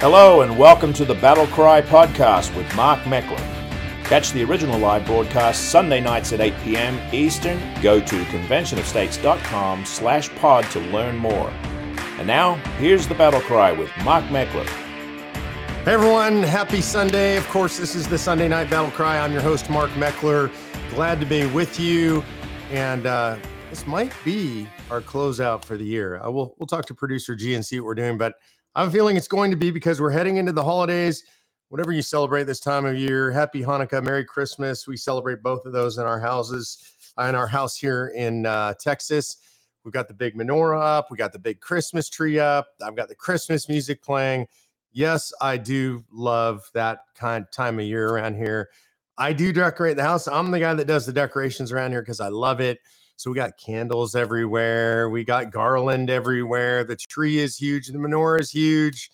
Hello 0.00 0.40
and 0.40 0.56
welcome 0.58 0.94
to 0.94 1.04
the 1.04 1.14
Battle 1.16 1.46
Cry 1.48 1.82
podcast 1.82 2.56
with 2.56 2.74
Mark 2.74 3.00
Meckler. 3.00 3.36
Catch 4.04 4.32
the 4.32 4.42
original 4.42 4.78
live 4.78 5.04
broadcast 5.04 5.68
Sunday 5.68 6.00
nights 6.00 6.32
at 6.32 6.40
8 6.40 6.54
p.m. 6.64 6.98
Eastern. 7.14 7.60
Go 7.82 8.00
to 8.00 8.22
conventionofstates.com 8.24 9.84
slash 9.84 10.30
pod 10.36 10.64
to 10.70 10.80
learn 10.80 11.18
more. 11.18 11.50
And 12.16 12.26
now, 12.26 12.54
here's 12.78 13.06
the 13.08 13.14
Battle 13.14 13.42
Cry 13.42 13.72
with 13.72 13.90
Mark 14.02 14.24
Meckler. 14.28 14.66
Hey 15.84 15.92
everyone, 15.92 16.44
happy 16.44 16.80
Sunday. 16.80 17.36
Of 17.36 17.46
course, 17.48 17.76
this 17.76 17.94
is 17.94 18.08
the 18.08 18.16
Sunday 18.16 18.48
Night 18.48 18.70
Battle 18.70 18.90
Cry. 18.92 19.18
I'm 19.18 19.32
your 19.32 19.42
host, 19.42 19.68
Mark 19.68 19.90
Meckler. 19.90 20.50
Glad 20.94 21.20
to 21.20 21.26
be 21.26 21.44
with 21.44 21.78
you. 21.78 22.24
And 22.70 23.04
uh, 23.04 23.36
this 23.68 23.86
might 23.86 24.14
be 24.24 24.66
our 24.90 25.02
closeout 25.02 25.62
for 25.62 25.76
the 25.76 25.84
year. 25.84 26.18
I 26.24 26.28
will 26.28 26.56
we'll 26.58 26.66
talk 26.66 26.86
to 26.86 26.94
producer 26.94 27.36
G 27.36 27.54
and 27.54 27.66
see 27.66 27.78
what 27.80 27.84
we're 27.84 27.94
doing, 27.96 28.16
but 28.16 28.36
I'm 28.76 28.90
feeling 28.90 29.16
it's 29.16 29.28
going 29.28 29.50
to 29.50 29.56
be 29.56 29.72
because 29.72 30.00
we're 30.00 30.10
heading 30.10 30.36
into 30.36 30.52
the 30.52 30.62
holidays. 30.62 31.24
Whatever 31.70 31.90
you 31.90 32.02
celebrate 32.02 32.44
this 32.44 32.60
time 32.60 32.84
of 32.84 32.96
year, 32.96 33.30
happy 33.32 33.62
Hanukkah, 33.62 34.02
Merry 34.02 34.24
Christmas. 34.24 34.86
We 34.86 34.96
celebrate 34.96 35.42
both 35.42 35.66
of 35.66 35.72
those 35.72 35.98
in 35.98 36.04
our 36.04 36.20
houses, 36.20 36.78
uh, 37.18 37.24
in 37.24 37.34
our 37.34 37.48
house 37.48 37.76
here 37.76 38.12
in 38.14 38.46
uh, 38.46 38.74
Texas. 38.78 39.38
We've 39.84 39.92
got 39.92 40.06
the 40.06 40.14
big 40.14 40.36
menorah 40.36 40.98
up, 40.98 41.10
we 41.10 41.16
got 41.16 41.32
the 41.32 41.38
big 41.38 41.60
Christmas 41.60 42.08
tree 42.08 42.38
up. 42.38 42.68
I've 42.84 42.94
got 42.94 43.08
the 43.08 43.14
Christmas 43.14 43.68
music 43.68 44.02
playing. 44.02 44.46
Yes, 44.92 45.32
I 45.40 45.56
do 45.56 46.04
love 46.12 46.68
that 46.74 47.00
kind 47.16 47.44
of 47.44 47.50
time 47.50 47.78
of 47.80 47.86
year 47.86 48.08
around 48.08 48.36
here. 48.36 48.70
I 49.18 49.32
do 49.32 49.52
decorate 49.52 49.96
the 49.96 50.02
house. 50.02 50.28
I'm 50.28 50.50
the 50.50 50.60
guy 50.60 50.74
that 50.74 50.86
does 50.86 51.06
the 51.06 51.12
decorations 51.12 51.72
around 51.72 51.90
here 51.90 52.02
because 52.02 52.20
I 52.20 52.28
love 52.28 52.60
it. 52.60 52.78
So 53.20 53.28
we 53.28 53.36
got 53.36 53.58
candles 53.58 54.14
everywhere. 54.14 55.10
We 55.10 55.24
got 55.24 55.50
garland 55.50 56.08
everywhere. 56.08 56.84
The 56.84 56.96
tree 56.96 57.36
is 57.36 57.54
huge. 57.54 57.88
The 57.88 57.98
menorah 57.98 58.40
is 58.40 58.50
huge. 58.50 59.10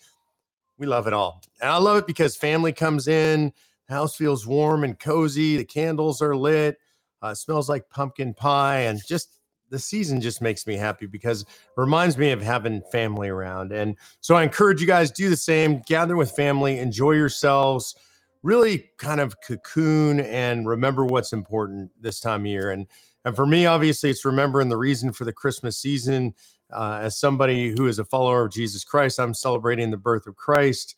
We 0.79 0.87
love 0.87 1.09
it 1.09 1.13
all. 1.13 1.43
And 1.61 1.69
I 1.69 1.79
love 1.79 1.97
it 1.97 2.07
because 2.07 2.37
family 2.37 2.73
comes 2.73 3.09
in. 3.09 3.53
The 3.89 3.95
house 3.95 4.15
feels 4.15 4.47
warm 4.47 4.85
and 4.85 4.97
cozy. 4.97 5.57
The 5.57 5.65
candles 5.65 6.23
are 6.23 6.37
lit. 6.37 6.77
Uh, 7.21 7.35
smells 7.35 7.69
like 7.69 7.91
pumpkin 7.91 8.33
pie. 8.33 8.83
And 8.83 9.05
just 9.05 9.41
the 9.71 9.79
season 9.81 10.21
just 10.21 10.41
makes 10.41 10.69
me 10.69 10.77
happy 10.77 11.07
because 11.07 11.43
it 11.43 11.49
reminds 11.77 12.17
me 12.17 12.31
of 12.31 12.41
having 12.41 12.83
family 12.93 13.29
around. 13.29 13.73
And 13.73 13.97
so 14.21 14.37
I 14.37 14.45
encourage 14.45 14.81
you 14.81 14.87
guys 14.87 15.11
do 15.11 15.29
the 15.29 15.37
same. 15.37 15.83
Gather 15.85 16.15
with 16.15 16.31
family. 16.31 16.79
Enjoy 16.79 17.11
yourselves. 17.11 17.97
Really 18.45 18.89
kind 18.99 19.21
of 19.21 19.35
cocoon 19.41 20.21
and 20.21 20.69
remember 20.69 21.05
what's 21.05 21.33
important 21.33 21.91
this 22.01 22.21
time 22.21 22.43
of 22.43 22.47
year. 22.47 22.71
And 22.71 22.87
and 23.27 23.35
for 23.35 23.45
me, 23.45 23.67
obviously, 23.67 24.09
it's 24.09 24.25
remembering 24.25 24.69
the 24.69 24.77
reason 24.77 25.13
for 25.13 25.25
the 25.25 25.33
Christmas 25.33 25.77
season. 25.77 26.33
Uh, 26.73 27.01
as 27.03 27.19
somebody 27.19 27.75
who 27.77 27.89
is 27.89 27.99
a 27.99 28.05
follower 28.05 28.45
of 28.45 28.53
Jesus 28.53 28.85
Christ, 28.85 29.19
I'm 29.19 29.35
celebrating 29.35 29.91
the 29.91 29.97
birth 29.97 30.29
of 30.29 30.37
Christ. 30.37 30.95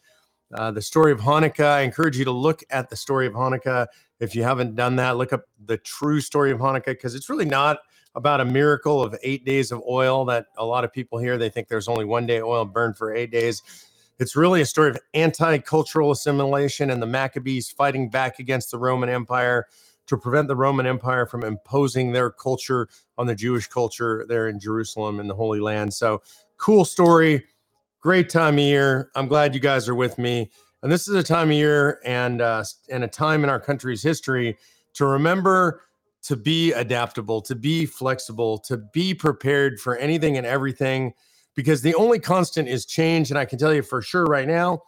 Uh, 0.53 0.71
the 0.71 0.83
story 0.83 1.11
of 1.11 1.21
Hanukkah. 1.21 1.65
I 1.65 1.81
encourage 1.81 2.19
you 2.19 2.27
to 2.27 2.31
look 2.31 2.63
at 2.69 2.91
the 2.91 2.97
story 2.97 3.27
of 3.27 3.33
Hanukkah. 3.33 3.87
If 4.21 4.35
you 4.35 4.43
haven't 4.43 4.77
done 4.77 4.97
that, 4.97 5.17
look 5.17 5.33
up 5.33 5.45
the 5.65 5.79
true 5.79 6.21
story 6.21 6.51
of 6.51 6.59
Hanukkah 6.59 6.89
because 6.89 7.15
it's 7.15 7.31
really 7.31 7.47
not 7.47 7.79
about 8.15 8.43
a 8.43 8.45
miracle 8.45 9.03
of 9.03 9.17
eight 9.23 9.47
days 9.47 9.73
of 9.73 9.83
oil 9.89 10.27
that 10.27 10.49
a 10.59 10.65
lot 10.67 10.85
of 10.85 10.93
people 10.93 11.19
hear. 11.19 11.39
They 11.39 11.49
think 11.49 11.69
there's 11.69 11.89
only 11.89 12.05
one 12.05 12.27
day 12.27 12.43
oil 12.43 12.67
burned 12.67 12.99
for 12.99 13.15
eight 13.15 13.31
days. 13.31 13.63
It's 14.19 14.37
really 14.37 14.61
a 14.61 14.67
story 14.67 14.91
of 14.91 14.99
anti 15.15 15.57
cultural 15.59 16.11
assimilation 16.11 16.91
and 16.91 17.01
the 17.01 17.07
Maccabees 17.07 17.71
fighting 17.71 18.11
back 18.11 18.39
against 18.39 18.71
the 18.71 18.79
Roman 18.79 19.09
Empire 19.09 19.67
to 20.09 20.17
prevent 20.17 20.49
the 20.49 20.57
Roman 20.57 20.87
Empire 20.87 21.27
from 21.27 21.45
imposing 21.45 22.13
their 22.13 22.31
culture 22.31 22.89
on 23.17 23.27
the 23.27 23.35
Jewish 23.35 23.69
culture 23.69 24.27
there 24.29 24.49
in 24.49 24.59
Jerusalem 24.59 25.21
in 25.21 25.29
the 25.29 25.35
Holy 25.35 25.61
Land. 25.61 25.95
So, 25.95 26.23
cool 26.57 26.85
story, 26.85 27.45
great 28.01 28.29
time 28.29 28.55
of 28.55 28.61
year. 28.61 29.11
I'm 29.15 29.29
glad 29.29 29.55
you 29.55 29.61
guys 29.61 29.89
are 29.89 29.95
with 29.95 30.19
me. 30.19 30.51
And 30.83 30.91
this 30.91 31.09
is 31.09 31.15
a 31.15 31.23
time 31.23 31.49
of 31.49 31.55
year 31.55 32.01
and 32.05 32.41
uh, 32.41 32.65
and 32.89 33.05
a 33.05 33.09
time 33.09 33.45
in 33.45 33.51
our 33.51 33.61
country's 33.61 34.03
history 34.03 34.59
to 34.95 35.07
remember 35.07 35.83
to 36.23 36.37
be 36.37 36.73
adaptable, 36.73 37.41
to 37.43 37.55
be 37.55 37.87
flexible, 37.87 38.59
to 38.59 38.77
be 38.93 39.15
prepared 39.15 39.81
for 39.81 39.97
anything 39.97 40.37
and 40.37 40.47
everything, 40.47 41.13
because 41.55 41.81
the 41.81 41.95
only 41.95 42.19
constant 42.19 42.69
is 42.69 42.85
change. 42.85 43.31
And 43.31 43.39
I 43.39 43.45
can 43.45 43.59
tell 43.59 43.73
you 43.73 43.83
for 43.83 44.03
sure 44.03 44.25
right 44.25 44.47
now, 44.47 44.83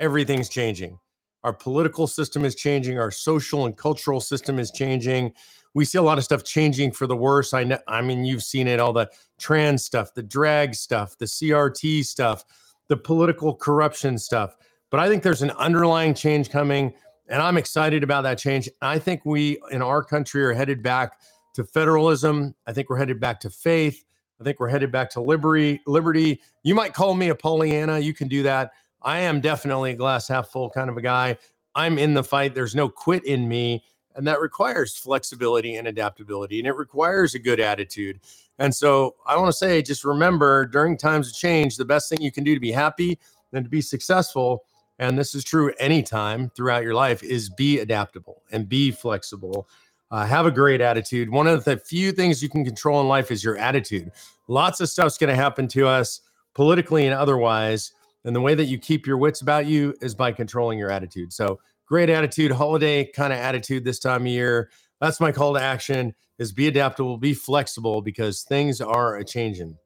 everything's 0.00 0.48
changing. 0.48 0.98
Our 1.46 1.52
political 1.52 2.08
system 2.08 2.44
is 2.44 2.56
changing. 2.56 2.98
Our 2.98 3.12
social 3.12 3.66
and 3.66 3.76
cultural 3.76 4.20
system 4.20 4.58
is 4.58 4.72
changing. 4.72 5.32
We 5.74 5.84
see 5.84 5.96
a 5.96 6.02
lot 6.02 6.18
of 6.18 6.24
stuff 6.24 6.42
changing 6.42 6.90
for 6.90 7.06
the 7.06 7.16
worse. 7.16 7.54
I 7.54 7.62
know, 7.62 7.78
I 7.86 8.02
mean, 8.02 8.24
you've 8.24 8.42
seen 8.42 8.66
it 8.66 8.80
all 8.80 8.92
the 8.92 9.08
trans 9.38 9.84
stuff, 9.84 10.12
the 10.12 10.24
drag 10.24 10.74
stuff, 10.74 11.16
the 11.18 11.26
CRT 11.26 12.04
stuff, 12.04 12.44
the 12.88 12.96
political 12.96 13.54
corruption 13.54 14.18
stuff. 14.18 14.56
But 14.90 14.98
I 14.98 15.08
think 15.08 15.22
there's 15.22 15.42
an 15.42 15.52
underlying 15.52 16.14
change 16.14 16.50
coming, 16.50 16.92
and 17.28 17.40
I'm 17.40 17.58
excited 17.58 18.02
about 18.02 18.22
that 18.22 18.38
change. 18.38 18.68
I 18.82 18.98
think 18.98 19.24
we 19.24 19.60
in 19.70 19.82
our 19.82 20.02
country 20.02 20.44
are 20.44 20.52
headed 20.52 20.82
back 20.82 21.20
to 21.54 21.62
federalism. 21.62 22.56
I 22.66 22.72
think 22.72 22.90
we're 22.90 22.98
headed 22.98 23.20
back 23.20 23.38
to 23.40 23.50
faith. 23.50 24.04
I 24.40 24.42
think 24.42 24.58
we're 24.58 24.68
headed 24.68 24.90
back 24.90 25.10
to 25.10 25.20
liberty. 25.20 25.80
Liberty. 25.86 26.40
You 26.64 26.74
might 26.74 26.92
call 26.92 27.14
me 27.14 27.28
a 27.28 27.36
Pollyanna. 27.36 28.00
You 28.00 28.14
can 28.14 28.26
do 28.26 28.42
that. 28.42 28.72
I 29.02 29.20
am 29.20 29.40
definitely 29.40 29.92
a 29.92 29.96
glass 29.96 30.28
half 30.28 30.48
full 30.48 30.70
kind 30.70 30.90
of 30.90 30.96
a 30.96 31.02
guy. 31.02 31.38
I'm 31.74 31.98
in 31.98 32.14
the 32.14 32.24
fight. 32.24 32.54
There's 32.54 32.74
no 32.74 32.88
quit 32.88 33.24
in 33.24 33.48
me. 33.48 33.84
And 34.14 34.26
that 34.26 34.40
requires 34.40 34.96
flexibility 34.96 35.76
and 35.76 35.86
adaptability, 35.86 36.58
and 36.58 36.66
it 36.66 36.74
requires 36.74 37.34
a 37.34 37.38
good 37.38 37.60
attitude. 37.60 38.18
And 38.58 38.74
so 38.74 39.14
I 39.26 39.36
want 39.36 39.48
to 39.48 39.52
say 39.52 39.82
just 39.82 40.04
remember 40.04 40.64
during 40.64 40.96
times 40.96 41.28
of 41.28 41.34
change, 41.34 41.76
the 41.76 41.84
best 41.84 42.08
thing 42.08 42.22
you 42.22 42.32
can 42.32 42.42
do 42.42 42.54
to 42.54 42.60
be 42.60 42.72
happy 42.72 43.18
and 43.52 43.64
to 43.64 43.70
be 43.70 43.82
successful, 43.82 44.64
and 44.98 45.18
this 45.18 45.34
is 45.34 45.44
true 45.44 45.72
anytime 45.78 46.48
throughout 46.56 46.82
your 46.82 46.94
life, 46.94 47.22
is 47.22 47.50
be 47.50 47.80
adaptable 47.80 48.42
and 48.50 48.68
be 48.68 48.90
flexible. 48.90 49.68
Uh, 50.10 50.24
have 50.24 50.46
a 50.46 50.50
great 50.50 50.80
attitude. 50.80 51.28
One 51.28 51.46
of 51.46 51.64
the 51.64 51.76
few 51.76 52.12
things 52.12 52.42
you 52.42 52.48
can 52.48 52.64
control 52.64 53.00
in 53.00 53.08
life 53.08 53.30
is 53.30 53.44
your 53.44 53.58
attitude. 53.58 54.10
Lots 54.48 54.80
of 54.80 54.88
stuff's 54.88 55.18
going 55.18 55.30
to 55.30 55.36
happen 55.36 55.68
to 55.68 55.86
us 55.86 56.22
politically 56.54 57.06
and 57.06 57.14
otherwise. 57.14 57.92
And 58.26 58.34
the 58.34 58.40
way 58.40 58.54
that 58.54 58.64
you 58.64 58.76
keep 58.76 59.06
your 59.06 59.16
wits 59.16 59.40
about 59.40 59.66
you 59.66 59.94
is 60.02 60.14
by 60.14 60.32
controlling 60.32 60.78
your 60.78 60.90
attitude. 60.90 61.32
So 61.32 61.60
great 61.86 62.10
attitude, 62.10 62.50
holiday 62.50 63.04
kind 63.04 63.32
of 63.32 63.38
attitude 63.38 63.84
this 63.84 64.00
time 64.00 64.22
of 64.22 64.26
year. 64.26 64.70
That's 65.00 65.20
my 65.20 65.32
call 65.32 65.54
to 65.54 65.62
action 65.62 66.14
is 66.38 66.52
be 66.52 66.66
adaptable, 66.66 67.16
be 67.16 67.32
flexible 67.32 68.02
because 68.02 68.42
things 68.42 68.80
are 68.80 69.16
a 69.16 69.24
changing. 69.24 69.76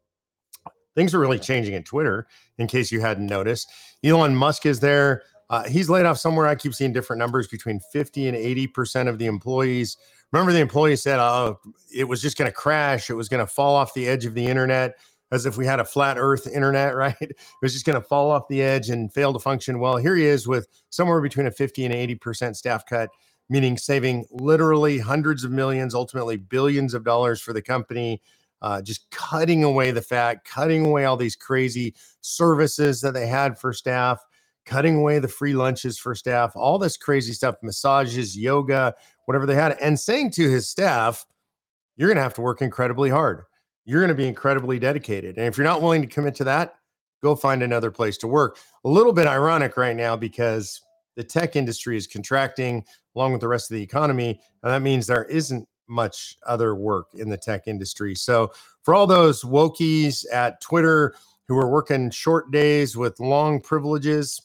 Things 0.97 1.15
are 1.15 1.21
really 1.21 1.39
changing 1.39 1.75
at 1.75 1.85
Twitter, 1.85 2.27
in 2.59 2.67
case 2.67 2.91
you 2.91 3.01
hadn't 3.01 3.27
noticed. 3.27 3.71
Elon 4.03 4.35
Musk 4.35 4.67
is 4.67 4.81
there. 4.81 5.23
Uh, 5.49 5.65
he's 5.69 5.89
laid 5.89 6.07
off 6.07 6.19
somewhere. 6.19 6.47
I 6.47 6.55
keep 6.55 6.75
seeing 6.75 6.93
different 6.93 7.19
numbers 7.19 7.47
between 7.47 7.81
50 7.93 8.29
and 8.29 8.37
80% 8.37 9.09
of 9.09 9.19
the 9.19 9.27
employees. 9.27 9.97
Remember, 10.33 10.53
the 10.53 10.61
employees 10.61 11.03
said, 11.03 11.21
oh, 11.21 11.59
it 11.95 12.05
was 12.05 12.23
just 12.23 12.37
going 12.37 12.51
to 12.51 12.55
crash. 12.55 13.11
It 13.11 13.15
was 13.15 13.29
going 13.29 13.45
to 13.45 13.53
fall 13.53 13.77
off 13.77 13.95
the 13.95 14.09
edge 14.09 14.25
of 14.27 14.35
the 14.35 14.47
internet 14.47 14.97
as 15.33 15.47
if 15.47 15.57
we 15.57 15.67
had 15.67 15.81
a 15.81 15.85
flat 15.85 16.17
earth 16.19 16.47
internet, 16.47 16.95
right? 16.97 17.17
It 17.21 17.37
was 17.63 17.73
just 17.73 17.87
going 17.87 18.01
to 18.01 18.07
fall 18.07 18.31
off 18.31 18.49
the 18.49 18.63
edge 18.63 18.91
and 18.91 19.13
fail 19.13 19.33
to 19.33 19.39
function. 19.39 19.79
Well, 19.79 19.97
here 19.97 20.17
he 20.17 20.25
is 20.25 20.47
with 20.47 20.67
somewhere 20.91 21.21
between 21.21 21.47
a 21.47 21.51
50 21.51 21.85
and 21.85 21.95
80% 21.95 22.57
staff 22.57 22.85
cut, 22.87 23.11
meaning 23.49 23.77
saving 23.77 24.27
literally 24.31 24.99
hundreds 24.99 25.45
of 25.45 25.51
millions, 25.51 25.95
ultimately 25.95 26.37
billions 26.37 26.95
of 26.95 27.05
dollars 27.05 27.41
for 27.41 27.53
the 27.53 27.63
company. 27.63 28.23
Uh, 28.63 28.83
just 28.83 29.11
cutting 29.11 29.65
away 29.65 29.91
the 29.91 30.03
fat, 30.03 30.45
cutting 30.45 30.85
away 30.85 31.07
all 31.07 31.17
these 31.17 31.35
crazy 31.35 31.95
services 32.21 33.01
that 33.01 33.15
they 33.15 33.27
had 33.27 33.59
for 33.59 33.73
staff, 33.73 34.23
cutting 34.67 34.97
away 34.97 35.19
the 35.19 35.27
free 35.27 35.55
lunches 35.55 35.99
for 35.99 36.15
staff, 36.15 36.53
all 36.55 36.79
this 36.79 36.99
crazy 36.99 37.33
stuff, 37.33 37.55
massages, 37.63 38.37
yoga, 38.37 38.95
whatever 39.25 39.47
they 39.47 39.55
had, 39.55 39.79
and 39.81 39.99
saying 39.99 40.31
to 40.31 40.51
his 40.51 40.69
staff, 40.69 41.25
you're 41.97 42.09
going 42.09 42.17
to 42.17 42.23
have 42.23 42.35
to 42.35 42.43
work 42.43 42.61
incredibly 42.61 43.09
hard 43.09 43.45
you're 43.91 44.01
going 44.01 44.09
to 44.09 44.15
be 44.15 44.29
incredibly 44.29 44.79
dedicated. 44.79 45.37
And 45.37 45.47
if 45.47 45.59
you're 45.59 45.67
not 45.67 45.83
willing 45.83 46.01
to 46.01 46.07
commit 46.07 46.37
to 46.37 46.45
that, 46.45 46.77
go 47.25 47.35
find 47.35 47.61
another 47.61 47.91
place 47.91 48.17
to 48.19 48.29
work. 48.29 48.59
A 48.85 48.89
little 48.89 49.13
bit 49.13 49.27
ironic 49.27 49.77
right 49.77 49.97
now 49.97 50.15
because 50.15 50.81
the 51.17 51.25
tech 51.25 51.57
industry 51.57 51.97
is 51.97 52.07
contracting 52.07 52.85
along 53.17 53.33
with 53.33 53.41
the 53.41 53.49
rest 53.49 53.69
of 53.69 53.75
the 53.75 53.83
economy. 53.83 54.41
And 54.63 54.73
that 54.73 54.83
means 54.83 55.09
there 55.09 55.25
isn't 55.25 55.67
much 55.89 56.37
other 56.47 56.77
work 56.77 57.09
in 57.15 57.29
the 57.29 57.37
tech 57.37 57.67
industry. 57.67 58.15
So, 58.15 58.53
for 58.83 58.95
all 58.95 59.09
those 59.09 59.43
wokies 59.43 60.25
at 60.33 60.61
Twitter 60.61 61.17
who 61.49 61.59
are 61.59 61.69
working 61.69 62.11
short 62.11 62.53
days 62.53 62.97
with 62.97 63.19
long 63.19 63.61
privileges, 63.61 64.41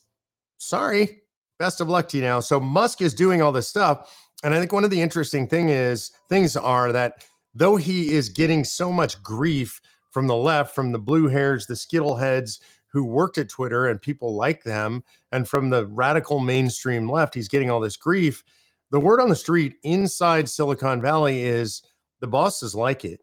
sorry, 0.57 1.21
best 1.59 1.81
of 1.81 1.87
luck 1.87 2.09
to 2.09 2.17
you 2.17 2.23
now. 2.23 2.39
So, 2.39 2.59
Musk 2.59 2.99
is 3.03 3.13
doing 3.13 3.43
all 3.43 3.51
this 3.51 3.67
stuff. 3.67 4.11
And 4.43 4.55
I 4.55 4.59
think 4.59 4.73
one 4.73 4.83
of 4.83 4.89
the 4.89 5.01
interesting 5.01 5.47
thing 5.47 5.69
is 5.69 6.11
things 6.29 6.57
are 6.57 6.91
that 6.91 7.23
though 7.55 7.77
he 7.77 8.11
is 8.11 8.29
getting 8.29 8.63
so 8.63 8.91
much 8.91 9.21
grief 9.23 9.81
from 10.11 10.27
the 10.27 10.35
left, 10.35 10.75
from 10.75 10.91
the 10.91 10.99
blue 10.99 11.27
hairs, 11.27 11.65
the 11.65 11.75
skittle 11.75 12.15
heads 12.15 12.59
who 12.87 13.03
worked 13.03 13.37
at 13.37 13.49
Twitter 13.49 13.87
and 13.87 14.01
people 14.01 14.35
like 14.35 14.63
them, 14.63 15.03
and 15.31 15.47
from 15.47 15.69
the 15.69 15.87
radical 15.87 16.39
mainstream 16.39 17.09
left, 17.09 17.33
he's 17.33 17.49
getting 17.49 17.69
all 17.69 17.79
this 17.79 17.97
grief. 17.97 18.43
The 18.91 18.99
word 18.99 19.19
on 19.19 19.29
the 19.29 19.35
street 19.35 19.75
inside 19.83 20.47
Silicon 20.47 21.01
Valley 21.01 21.43
is 21.43 21.81
the 22.21 22.27
bosses 22.27 22.75
like 22.75 23.03
it, 23.03 23.21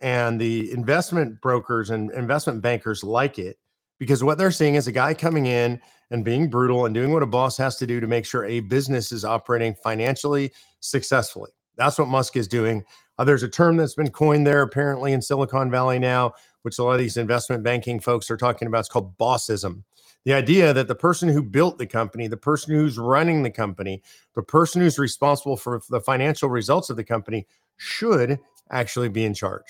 and 0.00 0.40
the 0.40 0.72
investment 0.72 1.40
brokers 1.40 1.90
and 1.90 2.10
investment 2.10 2.60
bankers 2.60 3.04
like 3.04 3.38
it 3.38 3.58
because 3.98 4.22
what 4.22 4.38
they're 4.38 4.50
seeing 4.50 4.74
is 4.74 4.86
a 4.86 4.92
guy 4.92 5.14
coming 5.14 5.46
in 5.46 5.80
and 6.10 6.24
being 6.24 6.48
brutal 6.48 6.86
and 6.86 6.94
doing 6.94 7.12
what 7.12 7.22
a 7.22 7.26
boss 7.26 7.56
has 7.56 7.76
to 7.76 7.86
do 7.86 8.00
to 8.00 8.06
make 8.06 8.24
sure 8.24 8.44
a 8.44 8.60
business 8.60 9.12
is 9.12 9.24
operating 9.24 9.74
financially 9.74 10.52
successfully. 10.80 11.50
That's 11.76 11.98
what 11.98 12.08
Musk 12.08 12.36
is 12.36 12.48
doing. 12.48 12.84
Uh, 13.18 13.24
there's 13.24 13.42
a 13.42 13.48
term 13.48 13.76
that's 13.76 13.94
been 13.94 14.10
coined 14.10 14.46
there 14.46 14.62
apparently 14.62 15.12
in 15.12 15.20
Silicon 15.20 15.70
Valley 15.70 15.98
now, 15.98 16.32
which 16.62 16.78
a 16.78 16.84
lot 16.84 16.92
of 16.92 16.98
these 16.98 17.16
investment 17.16 17.62
banking 17.62 17.98
folks 18.00 18.30
are 18.30 18.36
talking 18.36 18.68
about. 18.68 18.80
It's 18.80 18.88
called 18.88 19.16
bossism. 19.18 19.82
The 20.24 20.34
idea 20.34 20.72
that 20.74 20.88
the 20.88 20.94
person 20.94 21.28
who 21.28 21.42
built 21.42 21.78
the 21.78 21.86
company, 21.86 22.26
the 22.26 22.36
person 22.36 22.74
who's 22.74 22.98
running 22.98 23.42
the 23.42 23.50
company, 23.50 24.02
the 24.34 24.42
person 24.42 24.82
who's 24.82 24.98
responsible 24.98 25.56
for 25.56 25.80
the 25.88 26.00
financial 26.00 26.50
results 26.50 26.90
of 26.90 26.96
the 26.96 27.04
company 27.04 27.46
should 27.76 28.38
actually 28.70 29.08
be 29.08 29.24
in 29.24 29.32
charge, 29.32 29.64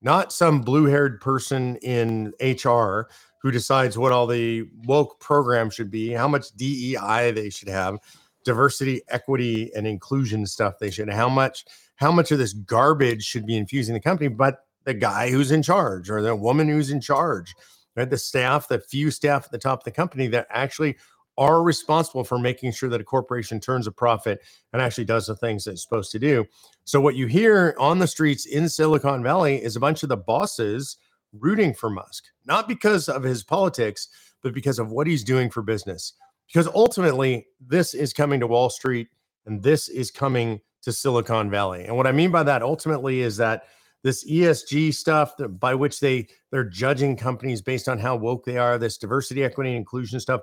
not 0.00 0.32
some 0.32 0.62
blue 0.62 0.86
haired 0.86 1.20
person 1.20 1.76
in 1.76 2.32
HR 2.40 3.08
who 3.42 3.50
decides 3.50 3.98
what 3.98 4.12
all 4.12 4.26
the 4.26 4.64
woke 4.84 5.18
programs 5.20 5.74
should 5.74 5.90
be, 5.90 6.12
how 6.12 6.28
much 6.28 6.52
DEI 6.56 7.32
they 7.32 7.50
should 7.50 7.68
have, 7.68 7.98
diversity, 8.44 9.02
equity, 9.08 9.70
and 9.74 9.86
inclusion 9.86 10.46
stuff 10.46 10.78
they 10.78 10.90
should, 10.90 11.10
how 11.10 11.28
much 11.28 11.64
how 12.00 12.10
much 12.10 12.32
of 12.32 12.38
this 12.38 12.54
garbage 12.54 13.22
should 13.22 13.46
be 13.46 13.56
infusing 13.56 13.94
the 13.94 14.00
company, 14.00 14.28
but 14.28 14.64
the 14.84 14.94
guy 14.94 15.30
who's 15.30 15.50
in 15.50 15.62
charge 15.62 16.10
or 16.10 16.22
the 16.22 16.34
woman 16.34 16.66
who's 16.66 16.90
in 16.90 17.00
charge, 17.00 17.54
right? 17.94 18.08
The 18.08 18.16
staff, 18.16 18.68
the 18.68 18.80
few 18.80 19.10
staff 19.10 19.44
at 19.44 19.52
the 19.52 19.58
top 19.58 19.80
of 19.80 19.84
the 19.84 19.90
company 19.90 20.26
that 20.28 20.46
actually 20.50 20.96
are 21.36 21.62
responsible 21.62 22.24
for 22.24 22.38
making 22.38 22.72
sure 22.72 22.88
that 22.88 23.00
a 23.00 23.04
corporation 23.04 23.60
turns 23.60 23.86
a 23.86 23.92
profit 23.92 24.40
and 24.72 24.80
actually 24.80 25.04
does 25.04 25.26
the 25.26 25.36
things 25.36 25.66
it's 25.66 25.82
supposed 25.82 26.10
to 26.12 26.18
do. 26.18 26.46
So 26.84 27.00
what 27.00 27.16
you 27.16 27.26
hear 27.26 27.74
on 27.78 27.98
the 27.98 28.06
streets 28.06 28.46
in 28.46 28.68
Silicon 28.68 29.22
Valley 29.22 29.62
is 29.62 29.76
a 29.76 29.80
bunch 29.80 30.02
of 30.02 30.08
the 30.08 30.16
bosses 30.16 30.96
rooting 31.32 31.74
for 31.74 31.90
Musk, 31.90 32.24
not 32.46 32.66
because 32.66 33.08
of 33.08 33.22
his 33.22 33.44
politics, 33.44 34.08
but 34.42 34.54
because 34.54 34.78
of 34.78 34.90
what 34.90 35.06
he's 35.06 35.22
doing 35.22 35.50
for 35.50 35.62
business. 35.62 36.14
Because 36.46 36.66
ultimately, 36.68 37.46
this 37.60 37.92
is 37.92 38.12
coming 38.12 38.40
to 38.40 38.46
Wall 38.46 38.70
Street 38.70 39.08
and 39.46 39.62
this 39.62 39.88
is 39.88 40.10
coming 40.10 40.60
to 40.82 40.92
Silicon 40.92 41.50
Valley. 41.50 41.84
And 41.84 41.96
what 41.96 42.06
I 42.06 42.12
mean 42.12 42.30
by 42.30 42.42
that 42.44 42.62
ultimately 42.62 43.20
is 43.20 43.36
that 43.36 43.64
this 44.02 44.28
ESG 44.28 44.94
stuff 44.94 45.36
that, 45.36 45.48
by 45.60 45.74
which 45.74 46.00
they 46.00 46.26
they're 46.50 46.64
judging 46.64 47.16
companies 47.16 47.60
based 47.60 47.88
on 47.88 47.98
how 47.98 48.16
woke 48.16 48.44
they 48.44 48.56
are, 48.56 48.78
this 48.78 48.96
diversity, 48.96 49.44
equity, 49.44 49.70
and 49.70 49.76
inclusion 49.76 50.20
stuff, 50.20 50.40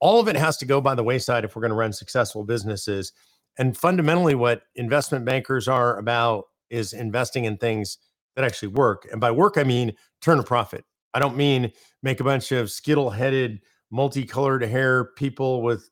all 0.00 0.20
of 0.20 0.28
it 0.28 0.36
has 0.36 0.56
to 0.58 0.66
go 0.66 0.80
by 0.80 0.94
the 0.94 1.04
wayside 1.04 1.44
if 1.44 1.54
we're 1.54 1.62
going 1.62 1.70
to 1.70 1.76
run 1.76 1.92
successful 1.92 2.44
businesses. 2.44 3.12
And 3.58 3.76
fundamentally, 3.76 4.34
what 4.34 4.62
investment 4.74 5.24
bankers 5.24 5.68
are 5.68 5.98
about 5.98 6.44
is 6.68 6.92
investing 6.92 7.44
in 7.44 7.56
things 7.56 7.98
that 8.34 8.44
actually 8.44 8.68
work. 8.68 9.06
And 9.10 9.20
by 9.20 9.30
work, 9.30 9.56
I 9.56 9.64
mean 9.64 9.94
turn 10.20 10.38
a 10.38 10.42
profit. 10.42 10.84
I 11.14 11.20
don't 11.20 11.36
mean 11.36 11.72
make 12.02 12.20
a 12.20 12.24
bunch 12.24 12.52
of 12.52 12.70
skittle 12.70 13.08
headed, 13.10 13.60
multicolored 13.90 14.62
hair 14.62 15.04
people 15.16 15.62
with 15.62 15.88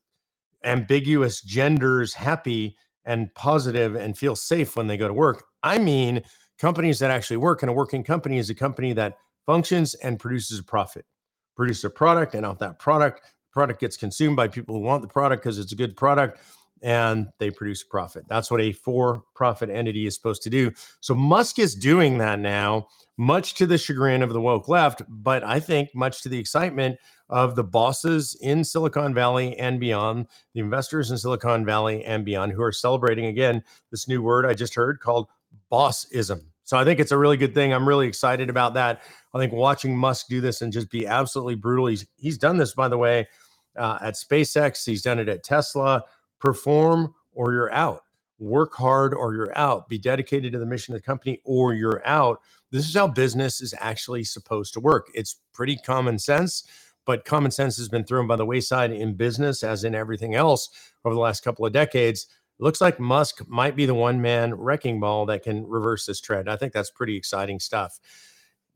ambiguous 0.65 1.41
genders 1.41 2.13
happy 2.13 2.77
and 3.05 3.33
positive 3.35 3.95
and 3.95 4.17
feel 4.17 4.37
safe 4.37 4.77
when 4.77 4.87
they 4.87 4.97
go 4.97 5.09
to 5.09 5.15
work. 5.15 5.45
I 5.63 5.79
mean 5.79 6.23
companies 6.59 6.99
that 6.99 7.11
actually 7.11 7.37
work. 7.37 7.63
And 7.63 7.71
a 7.71 7.73
working 7.73 8.05
company 8.05 8.39
is 8.39 8.51
a 8.51 8.55
company 8.55 8.93
that 8.95 9.19
functions 9.47 9.95
and 9.95 10.19
produces 10.19 10.59
a 10.59 10.63
profit, 10.63 11.05
produces 11.57 11.85
a 11.85 11.91
product, 11.91 12.35
and 12.35 12.47
off 12.47 12.59
that 12.61 12.79
product, 12.79 13.23
product 13.53 13.81
gets 13.81 13.97
consumed 13.97 14.37
by 14.37 14.49
people 14.49 14.75
who 14.75 14.81
want 14.81 15.03
the 15.03 15.09
product 15.09 15.43
because 15.43 15.59
it's 15.59 15.73
a 15.73 15.77
good 15.77 15.97
product 15.97 16.41
and 16.83 17.29
they 17.39 17.51
produce 17.51 17.83
a 17.83 17.87
profit. 17.87 18.25
That's 18.29 18.51
what 18.51 18.61
a 18.61 18.73
for 18.73 19.23
profit 19.35 19.71
entity 19.71 20.07
is 20.07 20.15
supposed 20.15 20.43
to 20.43 20.51
do. 20.51 20.71
So 21.01 21.15
Musk 21.15 21.59
is 21.59 21.75
doing 21.75 22.19
that 22.19 22.39
now, 22.41 22.89
much 23.17 23.55
to 23.55 23.67
the 23.67 23.79
chagrin 23.79 24.23
of 24.23 24.33
the 24.33 24.41
woke 24.41 24.69
left, 24.69 25.03
but 25.09 25.43
I 25.45 25.61
think 25.61 25.89
much 25.95 26.23
to 26.23 26.29
the 26.29 26.39
excitement 26.39 26.99
of 27.29 27.57
the 27.57 27.65
bosses 27.65 28.37
in 28.41 28.65
Silicon 28.65 29.15
Valley 29.15 29.57
and 29.59 29.81
beyond, 29.81 30.27
the 30.53 30.61
investors 30.61 31.11
in 31.11 31.19
Silicon 31.19 31.65
Valley 31.65 32.05
and 32.05 32.25
beyond, 32.25 32.53
who 32.53 32.63
are 32.63 32.73
celebrating 32.73 33.27
again 33.27 33.63
this 33.91 34.09
new 34.09 34.23
word 34.23 34.47
I 34.47 34.55
just 34.55 34.75
heard 34.75 35.01
called 35.01 35.29
bossism. 35.73 36.43
So 36.65 36.79
I 36.79 36.85
think 36.85 36.99
it's 36.99 37.13
a 37.13 37.19
really 37.19 37.37
good 37.37 37.55
thing. 37.55 37.73
I'm 37.73 37.87
really 37.87 38.07
excited 38.07 38.49
about 38.49 38.75
that. 38.75 39.03
I 39.35 39.39
think 39.39 39.53
watching 39.53 39.97
Musk 39.97 40.29
do 40.29 40.41
this 40.41 40.63
and 40.63 40.73
just 40.73 40.91
be 40.91 41.07
absolutely 41.07 41.57
brutal. 41.57 41.87
He's 41.87 42.07
he's 42.17 42.39
done 42.39 42.57
this, 42.57 42.75
by 42.75 42.89
the 42.89 42.99
way, 42.99 43.29
uh, 43.77 43.99
at 44.01 44.15
SpaceX. 44.15 44.85
He's 44.85 45.03
done 45.03 45.19
it 45.19 45.29
at 45.29 45.45
Tesla 45.45 46.05
perform 46.41 47.15
or 47.33 47.53
you're 47.53 47.73
out. 47.73 48.03
Work 48.39 48.75
hard 48.75 49.15
or 49.15 49.35
you're 49.35 49.57
out. 49.57 49.89
Be 49.89 49.99
dedicated 49.99 50.53
to 50.53 50.59
the 50.59 50.67
mission 50.67 50.95
of 50.95 51.01
the 51.01 51.07
company 51.07 51.41
or 51.45 51.75
you're 51.75 52.07
out. 52.07 52.41
This 52.71 52.89
is 52.89 52.95
how 52.95 53.09
business 53.09 53.61
is 53.61 53.75
actually 53.79 54.25
supposed 54.25 54.75
to 54.75 54.81
work. 54.81 55.09
It's 55.15 55.37
pretty 55.53 55.77
common 55.77 56.19
sense, 56.19 56.65
but 57.07 57.25
common 57.25 57.51
sense 57.51 57.77
has 57.77 57.89
been 57.89 58.05
thrown 58.05 58.27
by 58.27 58.37
the 58.37 58.47
wayside 58.47 58.93
in 58.93 59.15
business 59.15 59.63
as 59.63 59.85
in 59.85 59.95
everything 59.95 60.35
else 60.35 60.69
over 61.05 61.15
the 61.15 61.21
last 61.21 61.43
couple 61.43 61.67
of 61.67 61.73
decades. 61.73 62.27
It 62.59 62.63
looks 62.63 62.81
like 62.81 63.01
Musk 63.01 63.47
might 63.49 63.77
be 63.77 63.87
the 63.87 63.95
one 63.95 64.23
man 64.23 64.55
wrecking 64.55 65.01
ball 65.01 65.27
that 65.27 65.43
can 65.43 65.67
reverse 65.67 66.07
this 66.07 66.21
trend. 66.21 66.49
I 66.49 66.57
think 66.57 66.73
that's 66.73 66.91
pretty 66.91 67.17
exciting 67.17 67.61
stuff. 67.61 67.99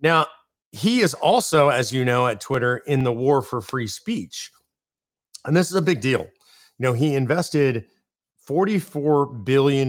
Now, 0.00 0.26
he 0.72 1.00
is 1.00 1.14
also, 1.14 1.68
as 1.68 1.92
you 1.92 2.04
know, 2.04 2.26
at 2.26 2.40
Twitter 2.40 2.78
in 2.78 3.04
the 3.04 3.12
war 3.12 3.40
for 3.40 3.60
free 3.60 3.86
speech. 3.86 4.50
And 5.44 5.56
this 5.56 5.70
is 5.70 5.76
a 5.76 5.82
big 5.82 6.00
deal 6.00 6.26
you 6.78 6.84
know, 6.84 6.92
he 6.92 7.14
invested 7.14 7.86
$44 8.48 9.44
billion 9.44 9.88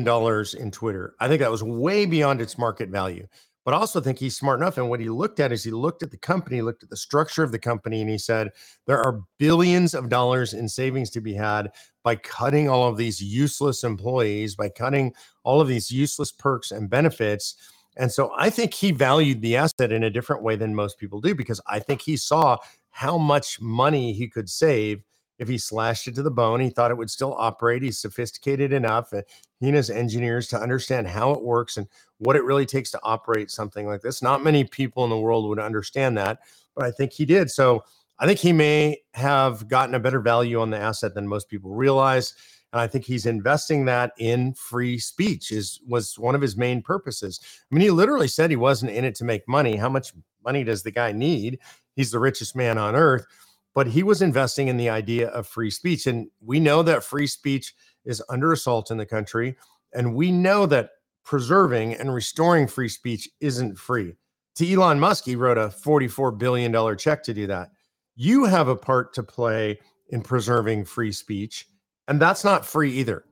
in 0.59 0.71
Twitter. 0.71 1.15
I 1.19 1.27
think 1.27 1.39
that 1.39 1.51
was 1.51 1.63
way 1.63 2.05
beyond 2.05 2.41
its 2.41 2.57
market 2.57 2.89
value. 2.89 3.27
But 3.69 3.75
also 3.75 4.01
think 4.01 4.17
he's 4.17 4.35
smart 4.35 4.59
enough. 4.59 4.79
And 4.79 4.89
what 4.89 4.99
he 4.99 5.09
looked 5.09 5.39
at 5.39 5.51
is 5.51 5.63
he 5.63 5.69
looked 5.69 6.01
at 6.01 6.09
the 6.09 6.17
company, 6.17 6.63
looked 6.63 6.81
at 6.81 6.89
the 6.89 6.97
structure 6.97 7.43
of 7.43 7.51
the 7.51 7.59
company, 7.59 8.01
and 8.01 8.09
he 8.09 8.17
said, 8.17 8.49
there 8.87 8.99
are 8.99 9.21
billions 9.37 9.93
of 9.93 10.09
dollars 10.09 10.55
in 10.55 10.67
savings 10.67 11.11
to 11.11 11.21
be 11.21 11.35
had 11.35 11.69
by 12.01 12.15
cutting 12.15 12.67
all 12.67 12.87
of 12.87 12.97
these 12.97 13.21
useless 13.21 13.83
employees, 13.83 14.55
by 14.55 14.69
cutting 14.69 15.13
all 15.43 15.61
of 15.61 15.67
these 15.67 15.91
useless 15.91 16.31
perks 16.31 16.71
and 16.71 16.89
benefits. 16.89 17.57
And 17.95 18.11
so 18.11 18.31
I 18.35 18.49
think 18.49 18.73
he 18.73 18.91
valued 18.91 19.39
the 19.43 19.57
asset 19.57 19.91
in 19.91 20.03
a 20.03 20.09
different 20.09 20.41
way 20.41 20.55
than 20.55 20.73
most 20.73 20.97
people 20.97 21.21
do 21.21 21.35
because 21.35 21.61
I 21.67 21.77
think 21.77 22.01
he 22.01 22.17
saw 22.17 22.57
how 22.89 23.19
much 23.19 23.61
money 23.61 24.13
he 24.13 24.27
could 24.27 24.49
save 24.49 25.03
if 25.39 25.47
he 25.47 25.57
slashed 25.57 26.07
it 26.07 26.15
to 26.15 26.21
the 26.21 26.29
bone, 26.29 26.59
he 26.59 26.69
thought 26.69 26.91
it 26.91 26.97
would 26.97 27.09
still 27.09 27.33
operate. 27.37 27.81
He's 27.81 27.97
sophisticated 27.97 28.73
enough, 28.73 29.13
uh, 29.13 29.21
he 29.59 29.67
and 29.67 29.75
his 29.75 29.89
engineers, 29.89 30.47
to 30.49 30.59
understand 30.59 31.07
how 31.07 31.31
it 31.31 31.41
works 31.41 31.77
and 31.77 31.87
what 32.17 32.35
it 32.35 32.43
really 32.43 32.65
takes 32.65 32.91
to 32.91 32.99
operate 33.03 33.49
something 33.49 33.87
like 33.87 34.01
this. 34.01 34.21
Not 34.21 34.43
many 34.43 34.65
people 34.65 35.05
in 35.05 35.09
the 35.09 35.17
world 35.17 35.47
would 35.47 35.59
understand 35.59 36.17
that, 36.17 36.39
but 36.75 36.85
I 36.85 36.91
think 36.91 37.13
he 37.13 37.25
did. 37.25 37.49
So 37.49 37.83
I 38.19 38.27
think 38.27 38.39
he 38.39 38.51
may 38.51 39.01
have 39.13 39.67
gotten 39.69 39.95
a 39.95 39.99
better 39.99 40.19
value 40.19 40.59
on 40.59 40.69
the 40.69 40.77
asset 40.77 41.15
than 41.15 41.27
most 41.27 41.47
people 41.47 41.71
realize. 41.71 42.33
And 42.73 42.81
I 42.81 42.87
think 42.87 43.05
he's 43.05 43.25
investing 43.25 43.85
that 43.85 44.11
in 44.19 44.53
free 44.53 44.99
speech 44.99 45.51
is 45.51 45.79
was 45.87 46.19
one 46.19 46.35
of 46.35 46.41
his 46.41 46.57
main 46.57 46.81
purposes. 46.81 47.39
I 47.43 47.73
mean, 47.73 47.81
he 47.81 47.91
literally 47.91 48.27
said 48.27 48.49
he 48.49 48.57
wasn't 48.57 48.91
in 48.91 49.05
it 49.05 49.15
to 49.15 49.23
make 49.23 49.47
money. 49.47 49.77
How 49.77 49.89
much 49.89 50.13
money 50.43 50.63
does 50.63 50.83
the 50.83 50.91
guy 50.91 51.11
need? 51.13 51.59
He's 51.95 52.11
the 52.11 52.19
richest 52.19 52.55
man 52.55 52.77
on 52.77 52.95
earth 52.95 53.25
but 53.73 53.87
he 53.87 54.03
was 54.03 54.21
investing 54.21 54.67
in 54.67 54.77
the 54.77 54.89
idea 54.89 55.29
of 55.29 55.47
free 55.47 55.69
speech. 55.69 56.07
And 56.07 56.27
we 56.41 56.59
know 56.59 56.83
that 56.83 57.03
free 57.03 57.27
speech 57.27 57.73
is 58.05 58.23
under 58.29 58.51
assault 58.51 58.91
in 58.91 58.97
the 58.97 59.05
country. 59.05 59.55
And 59.93 60.15
we 60.15 60.31
know 60.31 60.65
that 60.67 60.91
preserving 61.23 61.93
and 61.95 62.13
restoring 62.13 62.67
free 62.67 62.89
speech 62.89 63.29
isn't 63.39 63.77
free. 63.77 64.15
To 64.55 64.71
Elon 64.71 64.99
Musk, 64.99 65.25
he 65.25 65.35
wrote 65.35 65.57
a 65.57 65.67
$44 65.67 66.37
billion 66.37 66.97
check 66.97 67.23
to 67.23 67.33
do 67.33 67.47
that. 67.47 67.69
You 68.15 68.45
have 68.45 68.67
a 68.67 68.75
part 68.75 69.13
to 69.13 69.23
play 69.23 69.79
in 70.09 70.21
preserving 70.21 70.85
free 70.85 71.11
speech, 71.11 71.67
and 72.07 72.19
that's 72.19 72.43
not 72.43 72.65
free 72.65 72.91
either. 72.93 73.23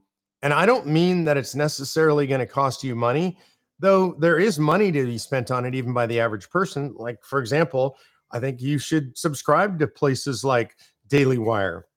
And 0.41 0.53
I 0.53 0.65
don't 0.65 0.86
mean 0.86 1.24
that 1.25 1.36
it's 1.36 1.56
necessarily 1.56 2.27
going 2.27 2.39
to 2.39 2.46
cost 2.46 2.84
you 2.84 2.96
money, 2.96 3.38
though 3.79 4.15
there 4.20 4.38
is 4.38 4.60
money 4.60 4.91
to 4.91 5.06
be 5.06 5.17
spent 5.17 5.51
on 5.51 5.65
it, 5.65 5.75
even 5.75 5.94
by 5.94 6.06
the 6.06 6.20
average 6.20 6.50
person. 6.50 6.94
Like, 6.98 7.24
for 7.24 7.39
example, 7.39 7.98
I 8.31 8.39
think 8.39 8.62
you 8.62 8.77
should 8.77 9.17
subscribe 9.17 9.79
to 9.79 9.88
places 9.88 10.43
like 10.43 10.75
Daily 11.07 11.38
Wire. 11.38 11.88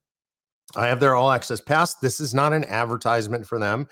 I 0.75 0.87
have 0.87 0.99
their 0.99 1.15
all 1.15 1.31
access 1.31 1.59
pass. 1.59 1.95
This 1.95 2.19
is 2.19 2.33
not 2.33 2.53
an 2.53 2.63
advertisement 2.65 3.45
for 3.45 3.59
them. 3.59 3.87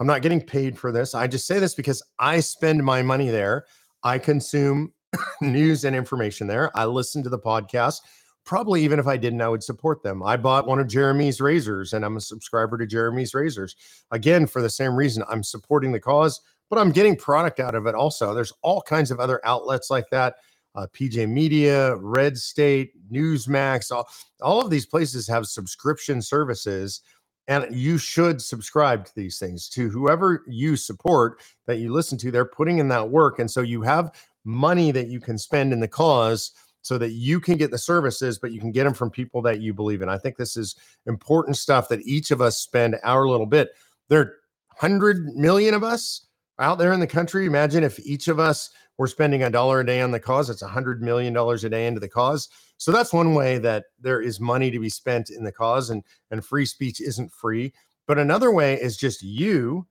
I'm 0.00 0.06
not 0.06 0.22
getting 0.22 0.40
paid 0.40 0.76
for 0.78 0.90
this. 0.90 1.14
I 1.14 1.26
just 1.26 1.46
say 1.46 1.58
this 1.58 1.74
because 1.74 2.02
I 2.18 2.40
spend 2.40 2.84
my 2.84 3.02
money 3.02 3.30
there. 3.30 3.66
I 4.02 4.18
consume 4.18 4.92
news 5.40 5.84
and 5.84 5.94
information 5.94 6.46
there. 6.46 6.76
I 6.76 6.86
listen 6.86 7.22
to 7.22 7.28
the 7.28 7.38
podcast. 7.38 8.00
Probably 8.44 8.82
even 8.82 8.98
if 8.98 9.06
I 9.06 9.16
didn't, 9.16 9.40
I 9.40 9.48
would 9.48 9.62
support 9.62 10.02
them. 10.02 10.22
I 10.22 10.36
bought 10.36 10.66
one 10.66 10.78
of 10.78 10.88
Jeremy's 10.88 11.40
razors 11.40 11.92
and 11.92 12.04
I'm 12.04 12.16
a 12.16 12.20
subscriber 12.20 12.76
to 12.76 12.86
Jeremy's 12.86 13.32
razors. 13.32 13.76
Again, 14.10 14.46
for 14.46 14.60
the 14.60 14.68
same 14.68 14.94
reason, 14.94 15.22
I'm 15.30 15.42
supporting 15.42 15.92
the 15.92 16.00
cause, 16.00 16.40
but 16.68 16.78
I'm 16.78 16.92
getting 16.92 17.16
product 17.16 17.60
out 17.60 17.74
of 17.74 17.86
it 17.86 17.94
also. 17.94 18.34
There's 18.34 18.52
all 18.62 18.82
kinds 18.82 19.10
of 19.10 19.20
other 19.20 19.40
outlets 19.44 19.90
like 19.90 20.10
that 20.10 20.34
uh, 20.74 20.86
PJ 20.92 21.28
Media, 21.28 21.96
Red 21.96 22.36
State, 22.36 22.92
Newsmax, 23.12 23.92
all, 23.92 24.08
all 24.40 24.60
of 24.60 24.70
these 24.70 24.86
places 24.86 25.28
have 25.28 25.46
subscription 25.46 26.20
services. 26.20 27.00
And 27.46 27.66
you 27.70 27.98
should 27.98 28.40
subscribe 28.40 29.04
to 29.04 29.12
these 29.14 29.38
things 29.38 29.68
to 29.70 29.90
whoever 29.90 30.44
you 30.48 30.76
support 30.76 31.42
that 31.66 31.76
you 31.76 31.92
listen 31.92 32.16
to. 32.18 32.30
They're 32.30 32.46
putting 32.46 32.78
in 32.78 32.88
that 32.88 33.10
work. 33.10 33.38
And 33.38 33.50
so 33.50 33.60
you 33.60 33.82
have 33.82 34.14
money 34.44 34.90
that 34.92 35.08
you 35.08 35.20
can 35.20 35.36
spend 35.36 35.72
in 35.72 35.80
the 35.80 35.88
cause 35.88 36.52
so 36.80 36.98
that 36.98 37.12
you 37.12 37.40
can 37.40 37.56
get 37.56 37.70
the 37.70 37.78
services, 37.78 38.38
but 38.38 38.52
you 38.52 38.60
can 38.60 38.70
get 38.70 38.84
them 38.84 38.94
from 38.94 39.10
people 39.10 39.40
that 39.42 39.60
you 39.60 39.72
believe 39.72 40.02
in. 40.02 40.08
I 40.08 40.18
think 40.18 40.36
this 40.36 40.56
is 40.56 40.76
important 41.06 41.56
stuff 41.56 41.88
that 41.88 42.02
each 42.02 42.30
of 42.30 42.40
us 42.40 42.58
spend 42.58 42.96
our 43.02 43.26
little 43.26 43.46
bit. 43.46 43.70
There 44.08 44.20
are 44.20 44.32
100 44.78 45.34
million 45.34 45.74
of 45.74 45.82
us 45.82 46.26
out 46.58 46.78
there 46.78 46.92
in 46.92 47.00
the 47.00 47.06
country. 47.06 47.46
Imagine 47.46 47.84
if 47.84 47.98
each 48.00 48.28
of 48.28 48.38
us 48.38 48.70
were 48.98 49.06
spending 49.06 49.42
a 49.42 49.50
dollar 49.50 49.80
a 49.80 49.86
day 49.86 50.00
on 50.00 50.10
the 50.10 50.20
cause, 50.20 50.50
it's 50.50 50.62
a 50.62 50.68
$100 50.68 51.00
million 51.00 51.36
a 51.36 51.68
day 51.68 51.86
into 51.86 52.00
the 52.00 52.08
cause. 52.08 52.48
So 52.76 52.92
that's 52.92 53.12
one 53.12 53.34
way 53.34 53.58
that 53.58 53.84
there 54.00 54.20
is 54.20 54.40
money 54.40 54.70
to 54.70 54.78
be 54.78 54.88
spent 54.88 55.30
in 55.30 55.44
the 55.44 55.52
cause, 55.52 55.90
and, 55.90 56.02
and 56.30 56.44
free 56.44 56.66
speech 56.66 57.00
isn't 57.00 57.32
free. 57.32 57.72
But 58.06 58.18
another 58.18 58.52
way 58.52 58.74
is 58.74 58.96
just 58.96 59.22
you 59.22 59.86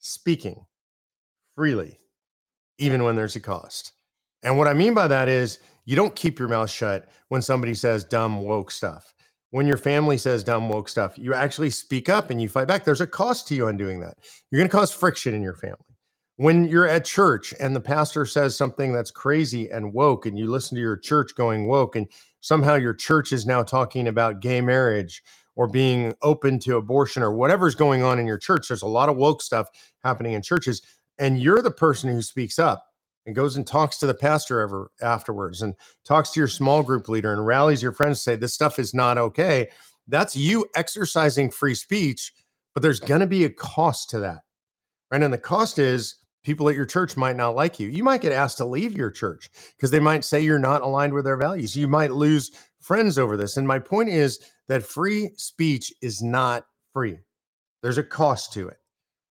speaking 0.00 0.66
freely, 1.54 1.98
even 2.78 3.04
when 3.04 3.16
there's 3.16 3.36
a 3.36 3.40
cost. 3.40 3.92
And 4.42 4.58
what 4.58 4.68
I 4.68 4.74
mean 4.74 4.94
by 4.94 5.08
that 5.08 5.28
is 5.28 5.58
you 5.84 5.96
don't 5.96 6.14
keep 6.14 6.38
your 6.38 6.48
mouth 6.48 6.70
shut 6.70 7.08
when 7.28 7.42
somebody 7.42 7.74
says 7.74 8.04
dumb, 8.04 8.42
woke 8.42 8.70
stuff. 8.70 9.14
When 9.50 9.66
your 9.66 9.78
family 9.78 10.18
says 10.18 10.44
dumb, 10.44 10.68
woke 10.68 10.88
stuff, 10.88 11.16
you 11.16 11.32
actually 11.32 11.70
speak 11.70 12.08
up 12.08 12.30
and 12.30 12.42
you 12.42 12.48
fight 12.48 12.68
back. 12.68 12.84
There's 12.84 13.00
a 13.00 13.06
cost 13.06 13.48
to 13.48 13.54
you 13.54 13.68
on 13.68 13.76
doing 13.76 14.00
that. 14.00 14.18
You're 14.50 14.58
going 14.58 14.68
to 14.68 14.76
cause 14.76 14.92
friction 14.92 15.34
in 15.34 15.42
your 15.42 15.54
family. 15.54 15.78
When 16.36 16.68
you're 16.68 16.86
at 16.86 17.04
church 17.04 17.54
and 17.58 17.74
the 17.74 17.80
pastor 17.80 18.26
says 18.26 18.56
something 18.56 18.92
that's 18.92 19.10
crazy 19.10 19.70
and 19.70 19.92
woke, 19.92 20.26
and 20.26 20.38
you 20.38 20.50
listen 20.50 20.74
to 20.74 20.82
your 20.82 20.96
church 20.96 21.34
going 21.34 21.66
woke, 21.66 21.96
and 21.96 22.06
somehow 22.40 22.74
your 22.74 22.94
church 22.94 23.32
is 23.32 23.46
now 23.46 23.62
talking 23.62 24.08
about 24.08 24.40
gay 24.40 24.60
marriage 24.60 25.22
or 25.54 25.66
being 25.66 26.14
open 26.20 26.58
to 26.60 26.76
abortion 26.76 27.22
or 27.22 27.32
whatever's 27.32 27.74
going 27.74 28.02
on 28.02 28.18
in 28.18 28.26
your 28.26 28.38
church, 28.38 28.68
there's 28.68 28.82
a 28.82 28.86
lot 28.86 29.08
of 29.08 29.16
woke 29.16 29.40
stuff 29.40 29.68
happening 30.04 30.34
in 30.34 30.42
churches. 30.42 30.82
And 31.18 31.40
you're 31.40 31.62
the 31.62 31.70
person 31.70 32.10
who 32.10 32.20
speaks 32.20 32.58
up 32.58 32.84
and 33.26 33.34
goes 33.34 33.56
and 33.56 33.66
talks 33.66 33.98
to 33.98 34.06
the 34.06 34.14
pastor 34.14 34.60
ever 34.60 34.90
afterwards 35.02 35.62
and 35.62 35.74
talks 36.04 36.30
to 36.30 36.40
your 36.40 36.48
small 36.48 36.82
group 36.82 37.08
leader 37.08 37.32
and 37.32 37.46
rallies 37.46 37.82
your 37.82 37.92
friends 37.92 38.18
to 38.18 38.22
say 38.22 38.36
this 38.36 38.54
stuff 38.54 38.78
is 38.78 38.94
not 38.94 39.18
okay 39.18 39.68
that's 40.08 40.36
you 40.36 40.64
exercising 40.74 41.50
free 41.50 41.74
speech 41.74 42.32
but 42.72 42.82
there's 42.82 43.00
going 43.00 43.20
to 43.20 43.26
be 43.26 43.44
a 43.44 43.50
cost 43.50 44.08
to 44.10 44.20
that 44.20 44.40
right 45.10 45.22
and 45.22 45.34
the 45.34 45.38
cost 45.38 45.78
is 45.78 46.16
people 46.46 46.68
at 46.68 46.76
your 46.76 46.86
church 46.86 47.16
might 47.16 47.36
not 47.36 47.54
like 47.54 47.78
you 47.78 47.88
you 47.88 48.02
might 48.02 48.22
get 48.22 48.32
asked 48.32 48.56
to 48.56 48.64
leave 48.64 48.96
your 48.96 49.10
church 49.10 49.50
because 49.76 49.90
they 49.90 50.00
might 50.00 50.24
say 50.24 50.40
you're 50.40 50.58
not 50.58 50.82
aligned 50.82 51.12
with 51.12 51.24
their 51.24 51.36
values 51.36 51.76
you 51.76 51.88
might 51.88 52.12
lose 52.12 52.52
friends 52.80 53.18
over 53.18 53.36
this 53.36 53.56
and 53.56 53.66
my 53.66 53.78
point 53.78 54.08
is 54.08 54.40
that 54.68 54.82
free 54.82 55.30
speech 55.36 55.92
is 56.00 56.22
not 56.22 56.64
free 56.92 57.18
there's 57.82 57.98
a 57.98 58.02
cost 58.02 58.52
to 58.52 58.68
it 58.68 58.78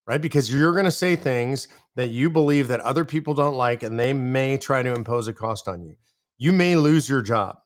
right 0.06 0.20
because 0.20 0.52
you're 0.52 0.72
going 0.72 0.84
to 0.84 0.90
say 0.90 1.16
things 1.16 1.66
that 1.96 2.10
you 2.10 2.30
believe 2.30 2.68
that 2.68 2.80
other 2.80 3.04
people 3.04 3.34
don't 3.34 3.56
like 3.56 3.82
and 3.82 3.98
they 3.98 4.12
may 4.12 4.56
try 4.56 4.82
to 4.82 4.94
impose 4.94 5.28
a 5.28 5.32
cost 5.32 5.66
on 5.66 5.82
you. 5.82 5.96
You 6.38 6.52
may 6.52 6.76
lose 6.76 7.08
your 7.08 7.22
job. 7.22 7.56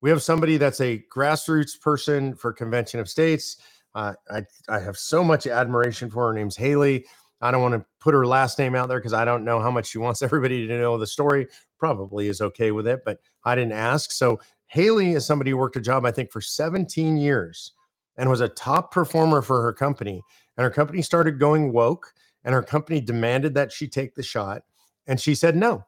We 0.00 0.10
have 0.10 0.22
somebody 0.22 0.56
that's 0.56 0.80
a 0.80 1.04
grassroots 1.14 1.80
person 1.80 2.34
for 2.34 2.52
Convention 2.52 2.98
of 2.98 3.08
States. 3.08 3.58
Uh, 3.94 4.14
I, 4.30 4.42
I 4.68 4.80
have 4.80 4.96
so 4.96 5.22
much 5.22 5.46
admiration 5.46 6.10
for 6.10 6.22
her. 6.22 6.28
Her 6.28 6.34
name's 6.34 6.56
Haley. 6.56 7.06
I 7.44 7.50
don't 7.50 7.62
want 7.62 7.74
to 7.74 7.84
put 8.00 8.14
her 8.14 8.26
last 8.26 8.58
name 8.58 8.74
out 8.74 8.88
there 8.88 8.98
because 8.98 9.12
I 9.12 9.24
don't 9.24 9.44
know 9.44 9.60
how 9.60 9.70
much 9.70 9.86
she 9.86 9.98
wants 9.98 10.22
everybody 10.22 10.66
to 10.66 10.78
know 10.78 10.96
the 10.96 11.06
story. 11.06 11.46
Probably 11.78 12.28
is 12.28 12.40
okay 12.40 12.70
with 12.70 12.86
it, 12.86 13.02
but 13.04 13.18
I 13.44 13.54
didn't 13.54 13.72
ask. 13.72 14.10
So 14.10 14.40
Haley 14.66 15.12
is 15.12 15.26
somebody 15.26 15.50
who 15.50 15.58
worked 15.58 15.76
a 15.76 15.80
job, 15.80 16.06
I 16.06 16.10
think, 16.10 16.32
for 16.32 16.40
17 16.40 17.16
years 17.16 17.72
and 18.16 18.30
was 18.30 18.40
a 18.40 18.48
top 18.48 18.92
performer 18.92 19.42
for 19.42 19.60
her 19.62 19.72
company. 19.72 20.22
And 20.56 20.64
her 20.64 20.70
company 20.70 21.02
started 21.02 21.38
going 21.38 21.72
woke 21.72 22.12
and 22.44 22.54
her 22.54 22.62
company 22.62 23.00
demanded 23.00 23.54
that 23.54 23.72
she 23.72 23.88
take 23.88 24.14
the 24.14 24.22
shot 24.22 24.62
and 25.06 25.20
she 25.20 25.34
said 25.34 25.56
no 25.56 25.84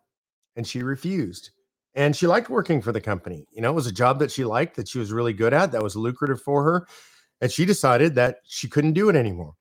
and 0.56 0.66
she 0.66 0.82
refused 0.82 1.50
and 1.94 2.16
she 2.16 2.26
liked 2.26 2.50
working 2.50 2.80
for 2.80 2.92
the 2.92 3.00
company 3.00 3.46
you 3.52 3.62
know 3.62 3.70
it 3.70 3.74
was 3.74 3.86
a 3.86 3.92
job 3.92 4.18
that 4.18 4.30
she 4.30 4.44
liked 4.44 4.76
that 4.76 4.88
she 4.88 4.98
was 4.98 5.12
really 5.12 5.32
good 5.32 5.54
at 5.54 5.72
that 5.72 5.82
was 5.82 5.96
lucrative 5.96 6.40
for 6.40 6.62
her 6.64 6.86
and 7.40 7.52
she 7.52 7.64
decided 7.64 8.14
that 8.14 8.38
she 8.46 8.68
couldn't 8.68 8.94
do 8.94 9.08
it 9.08 9.16
anymore 9.16 9.54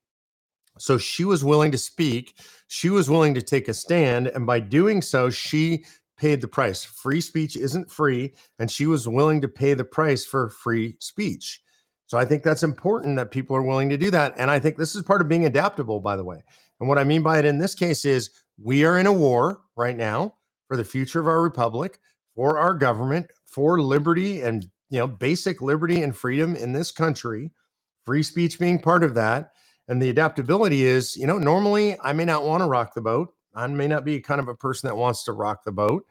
so 0.78 0.98
she 0.98 1.26
was 1.26 1.44
willing 1.44 1.72
to 1.72 1.78
speak 1.78 2.40
she 2.68 2.90
was 2.90 3.10
willing 3.10 3.34
to 3.34 3.42
take 3.42 3.68
a 3.68 3.74
stand 3.74 4.28
and 4.28 4.46
by 4.46 4.60
doing 4.60 5.02
so 5.02 5.30
she 5.30 5.86
paid 6.18 6.42
the 6.42 6.48
price 6.48 6.84
free 6.84 7.22
speech 7.22 7.56
isn't 7.56 7.92
free 7.92 8.34
and 8.60 8.70
she 8.70 8.86
was 8.86 9.08
willing 9.08 9.42
to 9.42 9.48
pay 9.48 9.74
the 9.74 9.84
price 9.84 10.26
for 10.26 10.50
free 10.50 10.96
speech 11.00 11.62
so 12.08 12.18
i 12.18 12.26
think 12.26 12.44
that's 12.44 12.64
important 12.64 13.16
that 13.16 13.32
people 13.32 13.56
are 13.56 13.64
willing 13.64 13.90
to 13.90 13.98
do 13.98 14.10
that 14.10 14.34
and 14.38 14.50
i 14.50 14.60
think 14.60 14.78
this 14.78 14.96
is 14.96 15.04
part 15.04 15.22
of 15.22 15.30
being 15.30 15.46
adaptable 15.46 16.00
by 16.00 16.16
the 16.16 16.24
way 16.24 16.42
and 16.80 16.90
what 16.90 16.98
I 16.98 17.04
mean 17.04 17.22
by 17.22 17.40
it 17.40 17.46
in 17.46 17.58
this 17.58 17.76
case 17.76 18.06
is 18.06 18.30
we 18.62 18.86
are 18.86 19.00
in 19.00 19.08
a 19.08 19.14
war 19.14 19.62
right 19.76 19.96
now 19.96 20.36
for 20.68 20.78
the 20.78 20.84
future 20.84 21.20
of 21.20 21.28
our 21.28 21.42
republic, 21.42 22.00
for 22.36 22.58
our 22.58 22.74
government, 22.74 23.28
for 23.46 23.82
liberty 23.82 24.42
and 24.42 24.64
you 24.90 25.00
know 25.00 25.08
basic 25.08 25.62
liberty 25.62 26.04
and 26.04 26.16
freedom 26.16 26.56
in 26.56 26.74
this 26.74 26.92
country, 26.92 27.52
free 28.06 28.24
speech 28.24 28.60
being 28.60 28.80
part 28.80 29.04
of 29.04 29.14
that. 29.16 29.52
And 29.88 30.02
the 30.02 30.10
adaptability 30.10 30.84
is, 30.84 31.16
you 31.16 31.28
know, 31.28 31.38
normally 31.38 31.98
I 32.02 32.14
may 32.14 32.26
not 32.26 32.44
want 32.44 32.62
to 32.62 32.68
rock 32.68 32.94
the 32.94 33.02
boat. 33.02 33.34
I 33.54 33.68
may 33.68 33.88
not 33.88 34.04
be 34.04 34.20
kind 34.20 34.42
of 34.42 34.48
a 34.48 34.56
person 34.56 34.88
that 34.88 34.96
wants 34.96 35.24
to 35.26 35.32
rock 35.32 35.64
the 35.64 35.72
boat. 35.72 36.06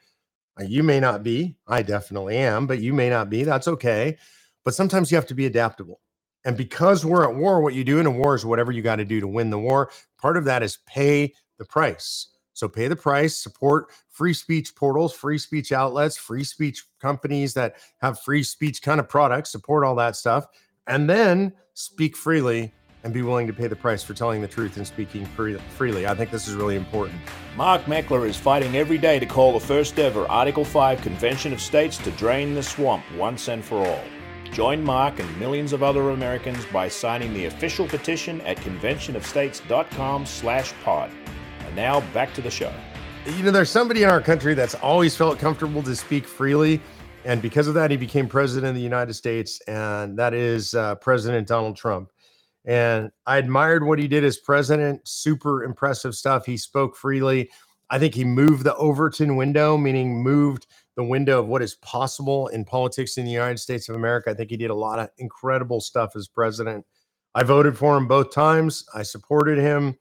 Uh, 0.59 0.65
you 0.65 0.83
may 0.83 1.01
not 1.01 1.23
be. 1.23 1.57
I 1.67 1.83
definitely 1.83 2.37
am, 2.37 2.67
but 2.67 2.81
you 2.81 2.93
may 2.93 3.11
not 3.11 3.29
be. 3.29 3.43
That's 3.43 3.69
okay. 3.69 4.17
But 4.65 4.75
sometimes 4.75 5.11
you 5.11 5.17
have 5.17 5.27
to 5.27 5.35
be 5.35 5.47
adaptable. 5.47 6.01
And 6.45 6.57
because 6.57 7.05
we're 7.05 7.25
at 7.25 7.35
war, 7.35 7.61
what 7.61 7.75
you 7.75 7.85
do 7.85 7.99
in 7.99 8.07
a 8.07 8.11
war 8.11 8.35
is 8.35 8.45
whatever 8.45 8.71
you 8.71 8.83
got 8.83 8.97
to 8.97 9.05
do 9.05 9.21
to 9.21 9.27
win 9.27 9.51
the 9.51 9.59
war. 9.59 9.91
Part 10.19 10.37
of 10.37 10.45
that 10.45 10.63
is 10.63 10.79
pay 10.87 11.35
the 11.59 11.65
price. 11.65 12.29
So 12.53 12.69
pay 12.69 12.87
the 12.87 12.97
price, 12.97 13.37
support 13.37 13.91
free 14.11 14.33
speech 14.33 14.77
portals, 14.77 15.13
free 15.13 15.39
speech 15.39 15.73
outlets, 15.73 16.17
free 16.17 16.45
speech 16.45 16.85
companies 17.01 17.53
that 17.55 17.77
have 18.01 18.21
free 18.21 18.45
speech 18.45 18.81
kind 18.81 19.01
of 19.01 19.09
products, 19.09 19.51
support 19.51 19.85
all 19.85 19.97
that 19.97 20.15
stuff, 20.15 20.47
and 20.87 21.11
then 21.11 21.53
speak 21.73 22.17
freely 22.17 22.73
and 23.05 23.13
be 23.13 23.23
willing 23.23 23.47
to 23.47 23.53
pay 23.53 23.69
the 23.69 23.77
price 23.77 24.03
for 24.03 24.15
telling 24.15 24.41
the 24.41 24.49
truth 24.49 24.77
and 24.79 24.87
speaking 24.87 25.27
free, 25.27 25.57
freely. 25.77 26.07
I 26.07 26.15
think 26.15 26.31
this 26.31 26.49
is 26.49 26.55
really 26.55 26.75
important. 26.75 27.21
Mark 27.55 27.83
Meckler 27.85 28.27
is 28.27 28.37
fighting 28.37 28.77
every 28.77 28.99
day 28.99 29.19
to 29.19 29.27
call 29.27 29.53
the 29.53 29.65
first 29.65 29.99
ever 29.99 30.27
Article 30.27 30.65
5 30.65 31.03
Convention 31.03 31.53
of 31.53 31.61
States 31.61 31.99
to 31.99 32.11
drain 32.13 32.55
the 32.55 32.63
swamp 32.63 33.05
once 33.17 33.49
and 33.49 33.63
for 33.63 33.87
all. 33.87 34.03
Join 34.53 34.83
Mark 34.83 35.19
and 35.19 35.39
millions 35.39 35.73
of 35.73 35.83
other 35.83 36.11
Americans 36.11 36.65
by 36.67 36.89
signing 36.89 37.35
the 37.35 37.47
official 37.47 37.87
petition 37.87 38.41
at 38.43 38.57
conventionofstates.com 38.59 40.27
slash 40.27 40.73
pod. 40.83 41.11
And 41.67 41.77
now 41.77 42.01
back 42.13 42.33
to 42.35 42.41
the 42.41 42.51
show. 42.51 42.73
You 43.27 43.43
know, 43.43 43.51
there's 43.51 43.71
somebody 43.71 44.03
in 44.03 44.11
our 44.11 44.21
country 44.21 44.55
that's 44.55 44.75
always 44.77 45.17
felt 45.17 45.39
comfortable 45.39 45.83
to 45.83 45.97
speak 45.97 46.27
freely. 46.27 46.81
And 47.25 47.43
because 47.43 47.67
of 47.69 47.75
that, 47.75 47.91
he 47.91 47.97
became 47.97 48.29
president 48.29 48.69
of 48.71 48.75
the 48.77 48.83
United 48.83 49.15
States. 49.15 49.61
And 49.63 50.17
that 50.19 50.35
is 50.35 50.75
uh, 50.75 50.95
President 50.97 51.49
Donald 51.49 51.77
Trump. 51.77 52.11
And 52.65 53.11
I 53.27 53.39
admired 53.39 53.85
what 53.85 53.99
he 53.99 54.09
did 54.09 54.25
as 54.25 54.39
president. 54.39 55.07
Super 55.07 55.65
impressive 55.65 56.15
stuff. 56.15 56.47
He 56.47 56.57
spoke 56.57 56.97
freely. 56.97 57.51
I 57.91 57.99
think 57.99 58.15
he 58.15 58.25
moved 58.25 58.65
the 58.65 58.75
Overton 58.77 59.37
window, 59.37 59.77
meaning 59.77 60.23
moved– 60.23 60.67
the 60.97 61.05
window 61.05 61.41
of 61.41 61.49
what 61.49 61.63
is 61.63 61.75
possible 61.77 62.49
in 62.49 62.65
politics 62.65 63.19
in 63.19 63.25
the 63.25 63.31
United 63.31 63.59
States 63.59 63.89
of 63.89 63.97
America. 63.97 64.31
I 64.31 64.35
think 64.35 64.51
he 64.51 64.57
did 64.57 64.71
a 64.71 64.75
lot 64.75 64.99
of 64.99 65.11
incredible 65.19 65.81
stuff 65.81 66.15
as 66.17 66.29
president. 66.29 66.87
I 67.35 67.43
voted 67.43 67.77
for 67.77 67.97
him 67.97 68.07
both 68.07 68.33
times. 68.33 68.85
I 68.95 69.03
supported 69.03 69.59
him. 69.59 69.97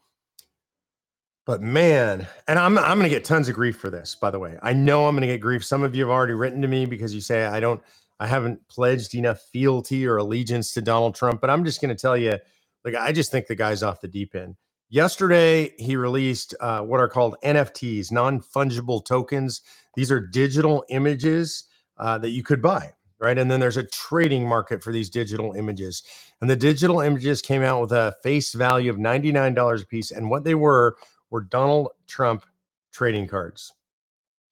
But 1.46 1.62
man, 1.62 2.26
and 2.48 2.58
I'm 2.58 2.78
I'm 2.78 2.98
going 2.98 3.10
to 3.10 3.14
get 3.14 3.26
tons 3.26 3.50
of 3.50 3.56
grief 3.56 3.78
for 3.78 3.90
this, 3.90 4.16
by 4.16 4.32
the 4.32 4.40
way. 4.40 4.58
I 4.62 4.72
know 4.72 5.08
I'm 5.08 5.16
going 5.16 5.28
to 5.28 5.34
get 5.34 5.42
grief. 5.42 5.66
Some 5.66 5.84
of 5.84 5.94
you 5.94 6.04
have 6.04 6.12
already 6.12 6.34
written 6.34 6.62
to 6.62 6.70
me 6.70 6.86
because 6.86 7.14
you 7.14 7.20
say 7.20 7.46
I 7.46 7.60
don't 7.60 7.82
I 8.20 8.28
haven't 8.28 8.66
pledged 8.70 9.14
enough 9.16 9.42
fealty 9.52 10.06
or 10.08 10.18
allegiance 10.18 10.74
to 10.76 10.82
Donald 10.82 11.16
Trump, 11.16 11.42
but 11.42 11.50
I'm 11.50 11.66
just 11.66 11.82
going 11.82 11.94
to 11.94 12.02
tell 12.02 12.16
you 12.16 12.38
like 12.86 12.96
I 12.96 13.12
just 13.12 13.32
think 13.32 13.48
the 13.48 13.56
guy's 13.56 13.84
off 13.84 14.02
the 14.02 14.08
deep 14.08 14.36
end. 14.36 14.56
Yesterday, 14.90 15.74
he 15.80 15.96
released 15.96 16.54
uh, 16.60 16.82
what 16.82 17.00
are 17.00 17.08
called 17.08 17.36
NFTs, 17.44 18.12
non 18.12 18.40
fungible 18.40 19.04
tokens. 19.04 19.62
These 19.96 20.12
are 20.12 20.20
digital 20.20 20.86
images 20.90 21.64
uh, 21.98 22.18
that 22.20 22.30
you 22.30 22.44
could 22.44 22.62
buy, 22.62 22.94
right? 23.20 23.38
And 23.38 23.50
then 23.50 23.60
there's 23.60 23.78
a 23.78 23.88
trading 23.88 24.48
market 24.48 24.84
for 24.84 24.92
these 24.92 25.10
digital 25.10 25.54
images. 25.54 26.04
And 26.42 26.50
the 26.50 26.56
digital 26.56 27.00
images 27.00 27.42
came 27.42 27.64
out 27.64 27.82
with 27.82 27.92
a 27.92 28.16
face 28.22 28.54
value 28.54 28.92
of 28.92 28.98
$99 28.98 29.82
a 29.82 29.86
piece. 29.88 30.12
And 30.12 30.30
what 30.30 30.44
they 30.44 30.56
were 30.56 30.98
were 31.30 31.42
Donald 31.42 31.90
Trump 32.06 32.46
trading 32.92 33.28
cards. 33.28 33.74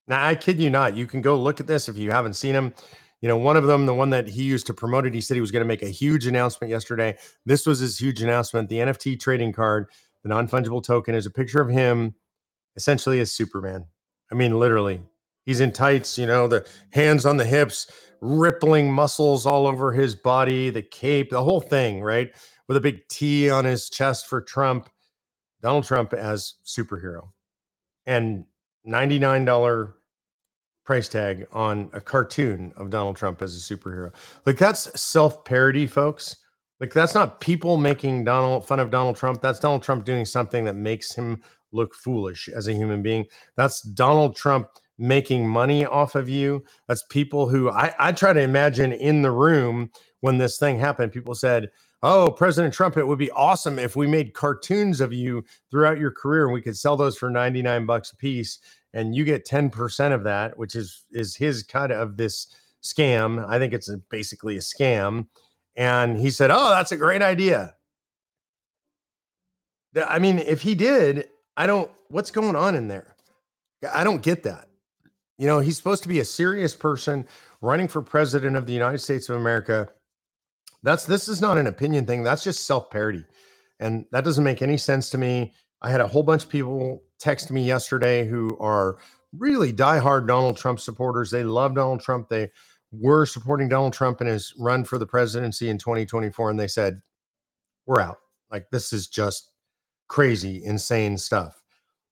Now, 0.08 0.26
I 0.26 0.34
kid 0.34 0.58
you 0.58 0.70
not, 0.70 0.96
you 0.96 1.06
can 1.06 1.22
go 1.22 1.36
look 1.36 1.60
at 1.60 1.66
this 1.66 1.88
if 1.88 1.96
you 1.96 2.10
haven't 2.10 2.34
seen 2.34 2.54
them. 2.54 2.74
You 3.22 3.28
know, 3.28 3.36
one 3.36 3.56
of 3.56 3.64
them, 3.64 3.86
the 3.86 3.94
one 3.94 4.10
that 4.10 4.28
he 4.28 4.42
used 4.42 4.66
to 4.66 4.74
promote 4.74 5.06
it, 5.06 5.14
he 5.14 5.20
said 5.20 5.36
he 5.36 5.40
was 5.40 5.52
going 5.52 5.62
to 5.62 5.68
make 5.68 5.82
a 5.82 5.88
huge 5.88 6.26
announcement 6.26 6.70
yesterday. 6.70 7.16
This 7.46 7.66
was 7.66 7.78
his 7.78 7.98
huge 7.98 8.20
announcement. 8.20 8.68
The 8.68 8.78
NFT 8.78 9.18
trading 9.18 9.52
card 9.52 9.88
the 10.22 10.28
non 10.28 10.48
fungible 10.48 10.82
token 10.82 11.14
is 11.14 11.26
a 11.26 11.30
picture 11.30 11.60
of 11.60 11.68
him 11.68 12.14
essentially 12.76 13.20
as 13.20 13.32
Superman. 13.32 13.84
I 14.30 14.34
mean, 14.34 14.58
literally, 14.58 15.00
he's 15.44 15.60
in 15.60 15.72
tights, 15.72 16.16
you 16.16 16.26
know, 16.26 16.48
the 16.48 16.66
hands 16.90 17.26
on 17.26 17.36
the 17.36 17.44
hips, 17.44 17.90
rippling 18.20 18.92
muscles 18.92 19.46
all 19.46 19.66
over 19.66 19.92
his 19.92 20.14
body, 20.14 20.70
the 20.70 20.82
cape, 20.82 21.30
the 21.30 21.42
whole 21.42 21.60
thing, 21.60 22.02
right? 22.02 22.32
With 22.68 22.76
a 22.76 22.80
big 22.80 23.06
T 23.08 23.50
on 23.50 23.64
his 23.64 23.90
chest 23.90 24.26
for 24.26 24.40
Trump, 24.40 24.88
Donald 25.60 25.84
Trump 25.84 26.12
as 26.14 26.54
superhero. 26.64 27.28
And 28.06 28.46
$99 28.86 29.92
price 30.84 31.08
tag 31.08 31.46
on 31.52 31.90
a 31.92 32.00
cartoon 32.00 32.72
of 32.76 32.90
Donald 32.90 33.16
Trump 33.16 33.42
as 33.42 33.56
a 33.56 33.74
superhero. 33.74 34.12
Like 34.46 34.58
that's 34.58 35.00
self-parody, 35.00 35.86
folks. 35.86 36.36
Like 36.80 36.92
that's 36.92 37.14
not 37.14 37.40
people 37.40 37.76
making 37.76 38.24
Donald 38.24 38.66
fun 38.66 38.80
of 38.80 38.90
Donald 38.90 39.16
Trump. 39.16 39.40
That's 39.40 39.60
Donald 39.60 39.82
Trump 39.82 40.04
doing 40.04 40.24
something 40.24 40.64
that 40.64 40.74
makes 40.74 41.14
him 41.14 41.42
look 41.70 41.94
foolish 41.94 42.48
as 42.48 42.68
a 42.68 42.74
human 42.74 43.02
being. 43.02 43.24
That's 43.56 43.82
Donald 43.82 44.34
Trump 44.36 44.68
making 44.98 45.48
money 45.48 45.86
off 45.86 46.14
of 46.14 46.28
you. 46.28 46.64
That's 46.88 47.04
people 47.08 47.48
who 47.48 47.70
I, 47.70 47.94
I 47.98 48.12
try 48.12 48.32
to 48.32 48.40
imagine 48.40 48.92
in 48.92 49.22
the 49.22 49.30
room 49.30 49.90
when 50.20 50.38
this 50.38 50.58
thing 50.58 50.78
happened. 50.78 51.12
People 51.12 51.34
said, 51.34 51.70
Oh, 52.04 52.32
President 52.32 52.74
Trump, 52.74 52.96
it 52.96 53.06
would 53.06 53.18
be 53.18 53.30
awesome 53.30 53.78
if 53.78 53.94
we 53.94 54.08
made 54.08 54.34
cartoons 54.34 55.00
of 55.00 55.12
you 55.12 55.44
throughout 55.70 56.00
your 56.00 56.10
career 56.10 56.46
and 56.46 56.52
we 56.52 56.60
could 56.60 56.76
sell 56.76 56.96
those 56.96 57.16
for 57.16 57.30
99 57.30 57.86
bucks 57.86 58.10
a 58.10 58.16
piece 58.16 58.58
and 58.94 59.14
you 59.14 59.24
get 59.24 59.46
10% 59.46 60.12
of 60.12 60.24
that, 60.24 60.56
which 60.58 60.74
is 60.74 61.04
is 61.12 61.34
his 61.34 61.62
cut 61.62 61.90
of 61.90 62.16
this 62.16 62.54
scam. 62.82 63.46
I 63.48 63.58
think 63.58 63.72
it's 63.72 63.88
a, 63.88 63.98
basically 64.10 64.56
a 64.56 64.60
scam. 64.60 65.26
And 65.76 66.18
he 66.18 66.30
said, 66.30 66.50
Oh, 66.50 66.70
that's 66.70 66.92
a 66.92 66.96
great 66.96 67.22
idea. 67.22 67.74
I 69.96 70.18
mean, 70.18 70.38
if 70.38 70.62
he 70.62 70.74
did, 70.74 71.28
I 71.56 71.66
don't, 71.66 71.90
what's 72.08 72.30
going 72.30 72.56
on 72.56 72.74
in 72.74 72.88
there? 72.88 73.14
I 73.92 74.04
don't 74.04 74.22
get 74.22 74.42
that. 74.44 74.68
You 75.38 75.46
know, 75.46 75.60
he's 75.60 75.76
supposed 75.76 76.02
to 76.02 76.08
be 76.08 76.20
a 76.20 76.24
serious 76.24 76.74
person 76.74 77.26
running 77.60 77.88
for 77.88 78.00
president 78.00 78.56
of 78.56 78.66
the 78.66 78.72
United 78.72 78.98
States 78.98 79.28
of 79.28 79.36
America. 79.36 79.88
That's, 80.82 81.04
this 81.04 81.28
is 81.28 81.40
not 81.40 81.58
an 81.58 81.66
opinion 81.66 82.06
thing. 82.06 82.22
That's 82.22 82.44
just 82.44 82.66
self 82.66 82.90
parody. 82.90 83.24
And 83.80 84.06
that 84.12 84.24
doesn't 84.24 84.44
make 84.44 84.62
any 84.62 84.76
sense 84.76 85.10
to 85.10 85.18
me. 85.18 85.52
I 85.82 85.90
had 85.90 86.00
a 86.00 86.06
whole 86.06 86.22
bunch 86.22 86.44
of 86.44 86.48
people 86.48 87.02
text 87.22 87.50
me 87.50 87.62
yesterday 87.62 88.26
who 88.26 88.56
are 88.58 88.98
really 89.38 89.72
diehard 89.72 90.26
Donald 90.26 90.56
Trump 90.56 90.80
supporters. 90.80 91.30
They 91.30 91.44
love 91.44 91.74
Donald 91.74 92.00
Trump. 92.00 92.28
They 92.28 92.50
were 92.90 93.24
supporting 93.24 93.68
Donald 93.68 93.92
Trump 93.92 94.20
in 94.20 94.26
his 94.26 94.52
run 94.58 94.84
for 94.84 94.98
the 94.98 95.06
presidency 95.06 95.70
in 95.70 95.78
2024. 95.78 96.50
And 96.50 96.58
they 96.58 96.68
said, 96.68 97.00
We're 97.86 98.00
out. 98.00 98.18
Like, 98.50 98.68
this 98.70 98.92
is 98.92 99.06
just 99.06 99.50
crazy, 100.08 100.62
insane 100.64 101.16
stuff. 101.16 101.62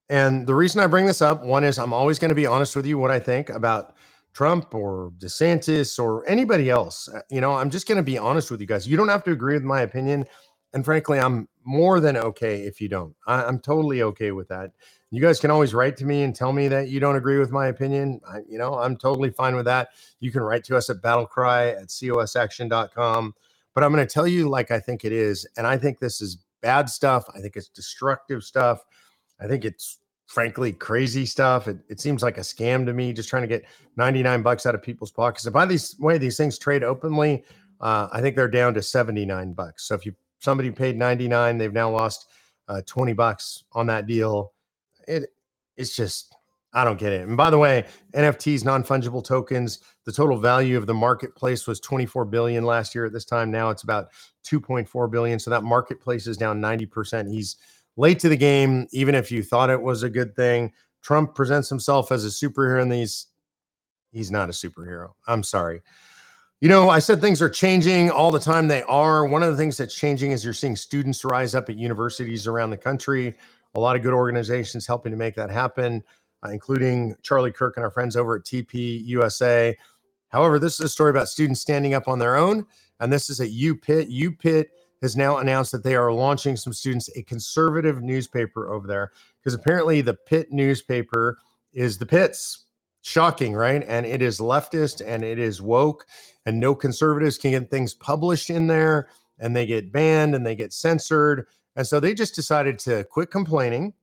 And 0.09 0.47
the 0.47 0.55
reason 0.55 0.81
I 0.81 0.87
bring 0.87 1.07
this 1.07 1.23
up, 1.23 1.45
one 1.45 1.65
is 1.65 1.79
I'm 1.79 1.93
always 1.93 2.19
going 2.19 2.31
to 2.31 2.35
be 2.35 2.47
honest 2.47 2.75
with 2.75 2.87
you 2.87 2.97
what 2.97 3.11
I 3.11 3.21
think 3.21 3.51
about 3.51 3.95
Trump 4.33 4.75
or 4.75 5.13
DeSantis 5.19 5.99
or 5.99 6.27
anybody 6.29 6.71
else. 6.71 7.09
Uh, 7.09 7.21
you 7.31 7.41
know, 7.41 7.53
I'm 7.53 7.71
just 7.71 7.87
going 7.87 7.97
to 7.97 8.03
be 8.03 8.17
honest 8.17 8.51
with 8.51 8.61
you 8.61 8.67
guys. 8.67 8.87
You 8.87 8.97
don't 8.97 9.09
have 9.09 9.25
to 9.25 9.33
agree 9.33 9.55
with 9.55 9.65
my 9.65 9.83
opinion. 9.83 10.25
And 10.73 10.85
frankly, 10.85 11.19
I'm 11.19 11.49
more 11.65 12.01
than 12.01 12.17
okay 12.17 12.63
if 12.63 12.81
you 12.81 12.89
don't. 12.89 13.15
I, 13.27 13.47
am 13.49 13.59
totally 13.59 14.03
okay 14.03 14.31
with 14.31 14.49
that. 14.49 14.71
You 15.13 15.21
guys 15.21 15.41
can 15.41 15.51
always 15.51 15.75
write 15.75 15.97
to 15.99 16.05
me 16.05 16.23
and 16.23 16.35
tell 16.35 16.53
me 16.53 16.69
that 16.69 16.89
you 16.89 17.01
don't 17.01 17.17
agree 17.17 17.39
with 17.39 17.51
my 17.51 17.67
opinion. 17.67 18.21
I, 18.29 18.39
you 18.49 18.59
know, 18.59 18.75
I'm 18.75 18.97
totally 18.97 19.31
fine 19.31 19.57
with 19.57 19.65
that. 19.65 19.89
You 20.21 20.31
can 20.31 20.43
write 20.43 20.63
to 20.65 20.77
us 20.77 20.89
at 20.89 20.99
battlecry 20.99 21.75
at 21.81 21.89
cosaction.com. 21.91 23.35
But 23.75 23.85
I'm 23.85 23.93
going 23.93 24.07
to 24.07 24.13
tell 24.13 24.27
you 24.27 24.49
like 24.49 24.71
I 24.71 24.79
think 24.79 25.05
it 25.05 25.13
is. 25.13 25.47
And 25.57 25.67
I 25.67 25.77
think 25.77 25.99
this 25.99 26.21
is 26.21 26.39
bad 26.61 26.89
stuff. 26.89 27.25
I 27.35 27.41
think 27.41 27.57
it's 27.57 27.69
destructive 27.69 28.45
stuff. 28.45 28.85
I 29.41 29.49
think 29.49 29.65
it's 29.65 29.99
frankly 30.27 30.73
crazy 30.73 31.27
stuff. 31.27 31.67
It, 31.67 31.79
it 31.89 32.01
seems 32.01 32.23
like 32.23 32.39
a 32.39 32.43
scam 32.43 32.87
to 32.87 32.93
me, 32.93 33.13
just 33.13 33.29
trying 33.29 33.43
to 33.43 33.49
get 33.49 33.65
99 33.97 34.43
bucks 34.43 34.65
out 34.65 34.77
of 34.77 34.83
people's 34.83 35.11
pockets. 35.11 35.45
And 35.45 35.53
by 35.53 35.67
the 35.67 35.95
way 35.99 36.19
these 36.19 36.37
things 36.37 36.57
trade 36.57 36.85
openly, 36.85 37.45
uh, 37.81 38.09
I 38.13 38.21
think 38.21 38.37
they're 38.37 38.49
down 38.49 38.75
to 38.75 38.83
79 38.83 39.55
bucks. 39.55 39.89
So 39.89 39.97
if 39.97 40.07
you 40.07 40.15
somebody 40.39 40.71
paid 40.71 40.97
99, 40.97 41.59
they've 41.59 41.73
now 41.73 41.91
lost 41.91 42.29
uh, 42.69 42.81
20 42.87 43.13
bucks 43.13 43.65
on 43.73 43.87
that 43.87 44.07
deal. 44.07 44.53
It 45.11 45.33
it's 45.77 45.95
just 45.95 46.35
I 46.73 46.85
don't 46.85 46.99
get 46.99 47.13
it. 47.13 47.27
And 47.27 47.37
by 47.37 47.51
the 47.51 47.59
way, 47.59 47.85
NFTs, 48.15 48.65
non-fungible 48.65 49.25
tokens, 49.25 49.81
the 50.05 50.13
total 50.13 50.39
value 50.39 50.77
of 50.77 50.87
the 50.87 50.95
marketplace 50.95 51.67
was 51.67 51.81
24 51.81 52.27
billion 52.27 52.65
last 52.65 52.95
year 52.95 53.05
at 53.07 53.13
this 53.13 53.25
time. 53.25 53.51
Now 53.51 53.71
it's 53.71 53.83
about 53.83 54.11
2.4 54.47 55.11
billion. 55.11 55.39
So 55.41 55.51
that 55.51 55.65
marketplace 55.65 56.29
is 56.29 56.37
down 56.37 56.61
90%. 56.61 57.29
He's 57.29 57.57
late 57.97 58.21
to 58.21 58.29
the 58.29 58.37
game, 58.37 58.87
even 58.93 59.17
if 59.17 59.33
you 59.33 59.43
thought 59.43 59.69
it 59.69 59.83
was 59.83 60.05
a 60.05 60.11
good 60.11 60.37
thing. 60.37 60.73
Trump 61.03 61.35
presents 61.35 61.69
himself 61.69 62.13
as 62.13 62.25
a 62.25 62.29
superhero, 62.29 62.83
in 62.83 62.89
these 62.89 63.27
he's 64.13 64.31
not 64.31 64.49
a 64.49 64.53
superhero. 64.53 65.11
I'm 65.27 65.43
sorry. 65.43 65.83
You 66.61 66.69
know, 66.69 66.91
I 66.91 66.99
said 66.99 67.21
things 67.21 67.41
are 67.41 67.49
changing 67.49 68.11
all 68.11 68.31
the 68.31 68.39
time. 68.39 68.69
They 68.69 68.83
are. 68.83 69.25
One 69.25 69.43
of 69.43 69.51
the 69.51 69.57
things 69.57 69.79
that's 69.79 69.95
changing 69.95 70.33
is 70.33 70.45
you're 70.45 70.53
seeing 70.53 70.77
students 70.77 71.25
rise 71.25 71.55
up 71.55 71.71
at 71.71 71.77
universities 71.77 72.47
around 72.47 72.71
the 72.71 72.77
country. 72.77 73.35
A 73.75 73.81
lot 73.81 73.97
of 73.97 74.03
good 74.03 74.15
organizations 74.15 74.87
helping 74.87 75.13
to 75.13 75.19
make 75.19 75.35
that 75.37 75.51
happen, 75.51 76.03
uh, 76.45 76.51
including 76.51 77.15
Charlie 77.23 77.53
Kirk 77.53 77.77
and 77.77 77.85
our 77.85 77.91
friends 77.91 78.17
over 78.17 78.37
at 78.37 78.45
TP 78.45 79.05
USA. 79.05 79.77
However, 80.29 80.59
this 80.59 80.75
is 80.75 80.87
a 80.87 80.89
story 80.89 81.11
about 81.11 81.29
students 81.29 81.61
standing 81.61 81.95
up 81.95 82.09
on 82.09 82.19
their 82.19 82.37
own, 82.37 82.67
and 83.01 83.13
this 83.13 83.31
is 83.31 83.41
at 83.41 83.51
UPitt. 83.51 84.11
UPitt 84.11 84.69
has 85.03 85.17
now 85.17 85.39
announced 85.39 85.73
that 85.73 85.83
they 85.83 85.95
are 85.95 86.13
launching 86.13 86.57
some 86.57 86.73
students 86.73 87.09
a 87.17 87.23
conservative 87.23 88.03
newspaper 88.03 88.73
over 88.73 88.87
there 88.87 89.13
because 89.41 89.55
apparently 89.55 90.01
the 90.01 90.15
Pitt 90.15 90.53
newspaper 90.53 91.39
is 91.73 91.99
the 91.99 92.07
Pitts. 92.07 92.67
Shocking, 93.03 93.55
right? 93.55 93.83
And 93.89 94.05
it 94.05 94.21
is 94.21 94.41
leftist 94.41 95.03
and 95.07 95.25
it 95.25 95.39
is 95.39 95.63
woke, 95.63 96.07
and 96.45 96.61
no 96.61 96.75
conservatives 96.75 97.39
can 97.39 97.53
get 97.53 97.71
things 97.71 97.95
published 97.95 98.51
in 98.51 98.67
there, 98.67 99.09
and 99.39 99.57
they 99.57 99.65
get 99.65 99.91
banned 99.91 100.35
and 100.35 100.45
they 100.45 100.55
get 100.55 100.75
censored. 100.75 101.47
And 101.77 101.87
so 101.87 102.01
they 102.01 102.15
just 102.15 102.35
decided 102.35 102.79
to 102.81 103.05
quit 103.05 103.31
complaining, 103.31 103.95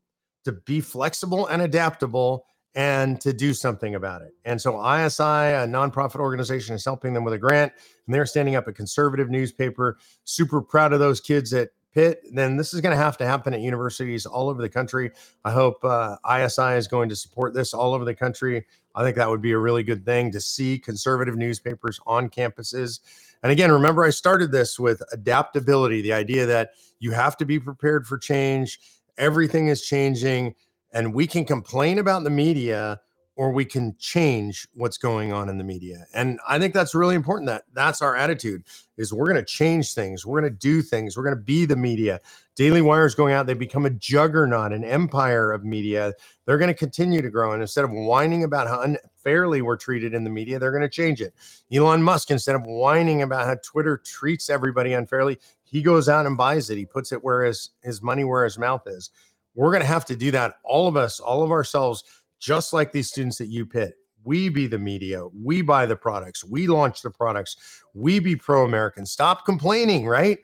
to 0.46 0.54
be 0.54 0.82
flexible 0.82 1.48
and 1.48 1.62
adaptable, 1.62 2.46
and 2.76 3.20
to 3.22 3.34
do 3.34 3.54
something 3.54 3.96
about 3.96 4.22
it. 4.22 4.34
And 4.46 4.62
so 4.62 4.78
ISI, 4.78 5.24
a 5.24 5.66
nonprofit 5.68 6.20
organization, 6.20 6.76
is 6.76 6.86
helping 6.86 7.14
them 7.14 7.24
with 7.24 7.34
a 7.34 7.40
grant, 7.40 7.74
and 8.06 8.14
they're 8.14 8.26
standing 8.26 8.56
up 8.56 8.68
a 8.68 8.74
conservative 8.74 9.30
newspaper. 9.30 9.98
Super 10.26 10.62
proud 10.62 10.94
of 10.94 11.00
those 11.00 11.20
kids 11.20 11.54
at 11.54 11.70
Pitt. 11.93 12.21
Then 12.32 12.58
this 12.58 12.73
is 12.73 12.82
going 12.82 12.95
to 12.95 13.02
have 13.02 13.17
to 13.17 13.26
happen 13.26 13.54
at 13.54 13.62
universities 13.62 14.26
all 14.26 14.50
over 14.50 14.62
the 14.62 14.69
country. 14.69 15.12
I 15.45 15.52
hope 15.52 15.84
uh, 15.84 16.17
ISI 16.30 16.76
is 16.76 16.88
going 16.88 17.10
to 17.10 17.15
support 17.15 17.54
this 17.54 17.73
all 17.73 17.93
over 17.93 18.06
the 18.06 18.15
country. 18.15 18.65
I 18.95 19.04
think 19.04 19.15
that 19.15 19.30
would 19.30 19.41
be 19.41 19.52
a 19.52 19.58
really 19.58 19.84
good 19.84 20.06
thing 20.06 20.32
to 20.32 20.41
see 20.41 20.80
conservative 20.80 21.36
newspapers 21.36 22.00
on 22.06 22.30
campuses. 22.30 23.00
And 23.43 23.52
again, 23.52 23.71
remember, 23.71 24.04
I 24.04 24.10
started 24.10 24.52
this 24.52 24.80
with 24.80 25.02
adaptability 25.12 26.02
the 26.02 26.13
idea 26.13 26.45
that 26.45 26.71
you 27.00 27.12
have 27.12 27.38
to 27.38 27.45
be 27.45 27.60
prepared 27.60 28.08
for 28.08 28.17
change. 28.17 28.80
Everything 29.17 29.67
is 29.67 29.84
changing 29.84 30.56
and 30.93 31.13
we 31.13 31.28
can 31.28 31.45
complain 31.45 32.00
about 32.00 32.23
the 32.23 32.30
media 32.30 33.00
or 33.38 33.52
we 33.52 33.63
can 33.63 33.95
change 33.97 34.67
what's 34.73 34.97
going 34.97 35.32
on 35.32 35.47
in 35.47 35.58
the 35.58 35.63
media 35.63 36.06
and 36.13 36.39
i 36.47 36.60
think 36.60 36.73
that's 36.73 36.93
really 36.93 37.15
important 37.15 37.47
that 37.47 37.63
that's 37.73 38.02
our 38.02 38.15
attitude 38.15 38.63
is 38.97 39.13
we're 39.13 39.28
going 39.28 39.36
to 39.36 39.45
change 39.45 39.93
things 39.93 40.26
we're 40.26 40.39
going 40.39 40.52
to 40.52 40.60
do 40.60 40.82
things 40.82 41.15
we're 41.15 41.23
going 41.23 41.36
to 41.36 41.41
be 41.41 41.65
the 41.65 41.76
media. 41.76 42.19
Daily 42.56 42.82
wire 42.82 43.06
is 43.06 43.15
going 43.15 43.34
out 43.34 43.45
they 43.45 43.54
become 43.54 43.86
a 43.86 43.91
juggernaut 43.91 44.73
an 44.73 44.84
empire 44.84 45.52
of 45.52 45.63
media. 45.63 46.13
They're 46.45 46.58
going 46.58 46.69
to 46.69 46.73
continue 46.73 47.21
to 47.21 47.30
grow 47.30 47.54
and 47.54 47.62
instead 47.62 47.86
of 47.86 47.91
whining 47.91 48.43
about 48.43 48.67
how 48.67 48.82
unfairly 48.82 49.62
we're 49.62 49.78
treated 49.78 50.13
in 50.13 50.23
the 50.23 50.30
media 50.30 50.60
they're 50.60 50.71
going 50.71 50.82
to 50.82 50.89
change 50.89 51.21
it. 51.21 51.34
Elon 51.71 52.02
musk 52.02 52.32
instead 52.32 52.56
of 52.56 52.63
whining 52.65 53.21
about 53.21 53.45
how 53.45 53.56
twitter 53.63 53.97
treats 53.97 54.50
everybody 54.50 54.93
unfairly 54.93 55.38
he 55.63 55.82
goes 55.82 56.10
out 56.10 56.26
and 56.26 56.38
buys 56.38 56.69
it 56.69 56.78
he 56.78 56.86
puts 56.86 57.12
it 57.12 57.23
where 57.23 57.43
his, 57.43 57.71
his 57.84 58.02
money 58.02 58.23
where 58.23 58.43
his 58.43 58.58
mouth 58.58 58.84
is. 58.88 59.12
We're 59.56 59.71
going 59.71 59.82
to 59.82 59.88
have 59.88 60.06
to 60.06 60.15
do 60.15 60.30
that, 60.32 60.58
all 60.63 60.88
of 60.88 60.95
us, 60.95 61.19
all 61.19 61.41
of 61.41 61.52
ourselves, 61.52 62.04
just 62.39 62.73
like 62.73 62.91
these 62.91 63.10
students 63.10 63.41
at 63.41 63.47
UPitt. 63.47 63.93
We 64.23 64.50
be 64.50 64.67
the 64.67 64.80
media. 64.80 65.26
We 65.28 65.62
buy 65.62 65.86
the 65.86 65.95
products. 65.95 66.43
We 66.43 66.67
launch 66.67 67.02
the 67.02 67.10
products. 67.10 67.82
We 67.93 68.19
be 68.19 68.36
pro 68.36 68.65
American. 68.65 69.06
Stop 69.06 69.45
complaining, 69.45 70.06
right? 70.06 70.39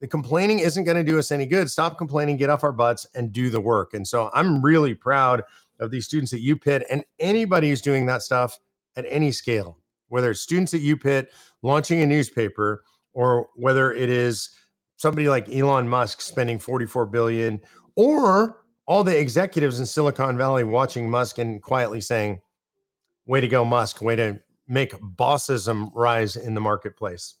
The 0.00 0.06
complaining 0.06 0.60
isn't 0.60 0.84
going 0.84 0.96
to 0.96 1.10
do 1.10 1.18
us 1.18 1.32
any 1.32 1.46
good. 1.46 1.70
Stop 1.70 1.98
complaining, 1.98 2.36
get 2.36 2.50
off 2.50 2.62
our 2.62 2.72
butts, 2.72 3.06
and 3.14 3.32
do 3.32 3.50
the 3.50 3.60
work. 3.60 3.94
And 3.94 4.06
so 4.06 4.30
I'm 4.34 4.62
really 4.62 4.94
proud 4.94 5.42
of 5.80 5.90
these 5.90 6.04
students 6.06 6.32
at 6.32 6.40
UPitt 6.40 6.84
and 6.90 7.04
anybody 7.18 7.70
who's 7.70 7.80
doing 7.80 8.06
that 8.06 8.22
stuff 8.22 8.58
at 8.96 9.04
any 9.08 9.32
scale, 9.32 9.78
whether 10.08 10.30
it's 10.30 10.40
students 10.40 10.74
at 10.74 10.82
UPitt 10.82 11.28
launching 11.62 12.02
a 12.02 12.06
newspaper 12.06 12.84
or 13.14 13.48
whether 13.56 13.92
it 13.92 14.10
is 14.10 14.50
somebody 14.96 15.28
like 15.28 15.48
Elon 15.48 15.88
Musk 15.88 16.20
spending 16.20 16.58
44 16.58 17.06
billion 17.06 17.60
or 17.96 18.63
all 18.86 19.04
the 19.04 19.18
executives 19.18 19.80
in 19.80 19.86
Silicon 19.86 20.36
Valley 20.36 20.64
watching 20.64 21.08
Musk 21.08 21.38
and 21.38 21.62
quietly 21.62 22.00
saying, 22.00 22.40
Way 23.26 23.40
to 23.40 23.48
go, 23.48 23.64
Musk, 23.64 24.02
way 24.02 24.16
to 24.16 24.38
make 24.68 24.92
bossism 25.00 25.90
rise 25.94 26.36
in 26.36 26.54
the 26.54 26.60
marketplace. 26.60 27.36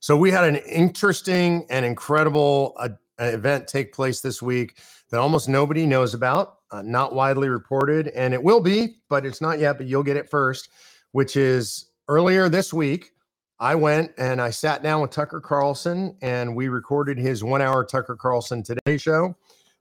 So, 0.00 0.16
we 0.16 0.30
had 0.30 0.44
an 0.44 0.56
interesting 0.56 1.66
and 1.68 1.84
incredible 1.84 2.74
uh, 2.78 2.88
event 3.18 3.68
take 3.68 3.92
place 3.92 4.20
this 4.20 4.40
week 4.40 4.78
that 5.10 5.20
almost 5.20 5.48
nobody 5.48 5.84
knows 5.84 6.14
about, 6.14 6.58
uh, 6.70 6.82
not 6.82 7.14
widely 7.14 7.48
reported, 7.48 8.08
and 8.08 8.32
it 8.32 8.42
will 8.42 8.60
be, 8.60 8.96
but 9.10 9.26
it's 9.26 9.42
not 9.42 9.58
yet, 9.58 9.76
but 9.76 9.86
you'll 9.86 10.02
get 10.02 10.16
it 10.16 10.30
first, 10.30 10.70
which 11.12 11.36
is 11.36 11.90
earlier 12.08 12.48
this 12.48 12.72
week. 12.72 13.12
I 13.60 13.76
went 13.76 14.10
and 14.18 14.40
I 14.40 14.50
sat 14.50 14.82
down 14.82 15.02
with 15.02 15.12
Tucker 15.12 15.40
Carlson 15.40 16.16
and 16.20 16.56
we 16.56 16.66
recorded 16.66 17.16
his 17.16 17.44
one 17.44 17.62
hour 17.62 17.84
Tucker 17.84 18.16
Carlson 18.16 18.64
Today 18.64 18.96
show. 18.96 19.36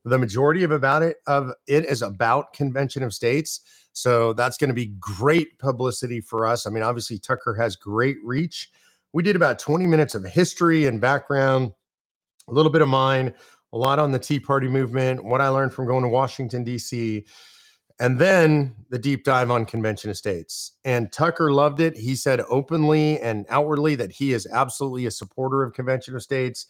The 0.06 0.18
majority 0.18 0.64
of 0.64 0.72
about 0.72 1.04
it 1.04 1.18
of 1.28 1.52
it 1.68 1.86
is 1.86 2.02
about 2.02 2.54
convention 2.54 3.04
of 3.04 3.14
states. 3.14 3.62
So 3.94 4.34
that's 4.34 4.58
going 4.58 4.70
to 4.70 4.74
be 4.74 4.94
great 5.00 5.60
publicity 5.60 6.22
for 6.22 6.46
us. 6.46 6.66
I 6.66 6.70
mean, 6.70 6.84
obviously 6.84 7.20
Tucker 7.20 7.54
has 7.56 7.76
great 7.76 8.18
reach. 8.24 8.70
We 9.14 9.22
did 9.22 9.36
about 9.36 9.60
20 9.60 9.86
minutes 9.86 10.16
of 10.16 10.24
history 10.24 10.86
and 10.86 11.02
background, 11.02 11.74
a 12.48 12.54
little 12.54 12.72
bit 12.72 12.82
of 12.82 12.88
mine, 12.88 13.34
a 13.74 13.78
lot 13.78 14.00
on 14.00 14.12
the 14.12 14.20
Tea 14.20 14.40
Party 14.40 14.68
movement, 14.68 15.24
what 15.24 15.42
I 15.42 15.50
learned 15.50 15.74
from 15.74 15.86
going 15.86 16.04
to 16.04 16.10
Washington 16.10 16.64
D.C 16.64 17.26
and 18.02 18.18
then 18.18 18.74
the 18.90 18.98
deep 18.98 19.24
dive 19.24 19.52
on 19.52 19.64
convention 19.64 20.10
of 20.10 20.18
states. 20.18 20.72
And 20.84 21.12
Tucker 21.12 21.54
loved 21.54 21.80
it. 21.80 21.96
He 21.96 22.16
said 22.16 22.42
openly 22.50 23.20
and 23.20 23.46
outwardly 23.48 23.94
that 23.94 24.12
he 24.12 24.34
is 24.34 24.48
absolutely 24.52 25.06
a 25.06 25.12
supporter 25.12 25.62
of 25.62 25.74
convention 25.74 26.16
of 26.16 26.24
states. 26.24 26.66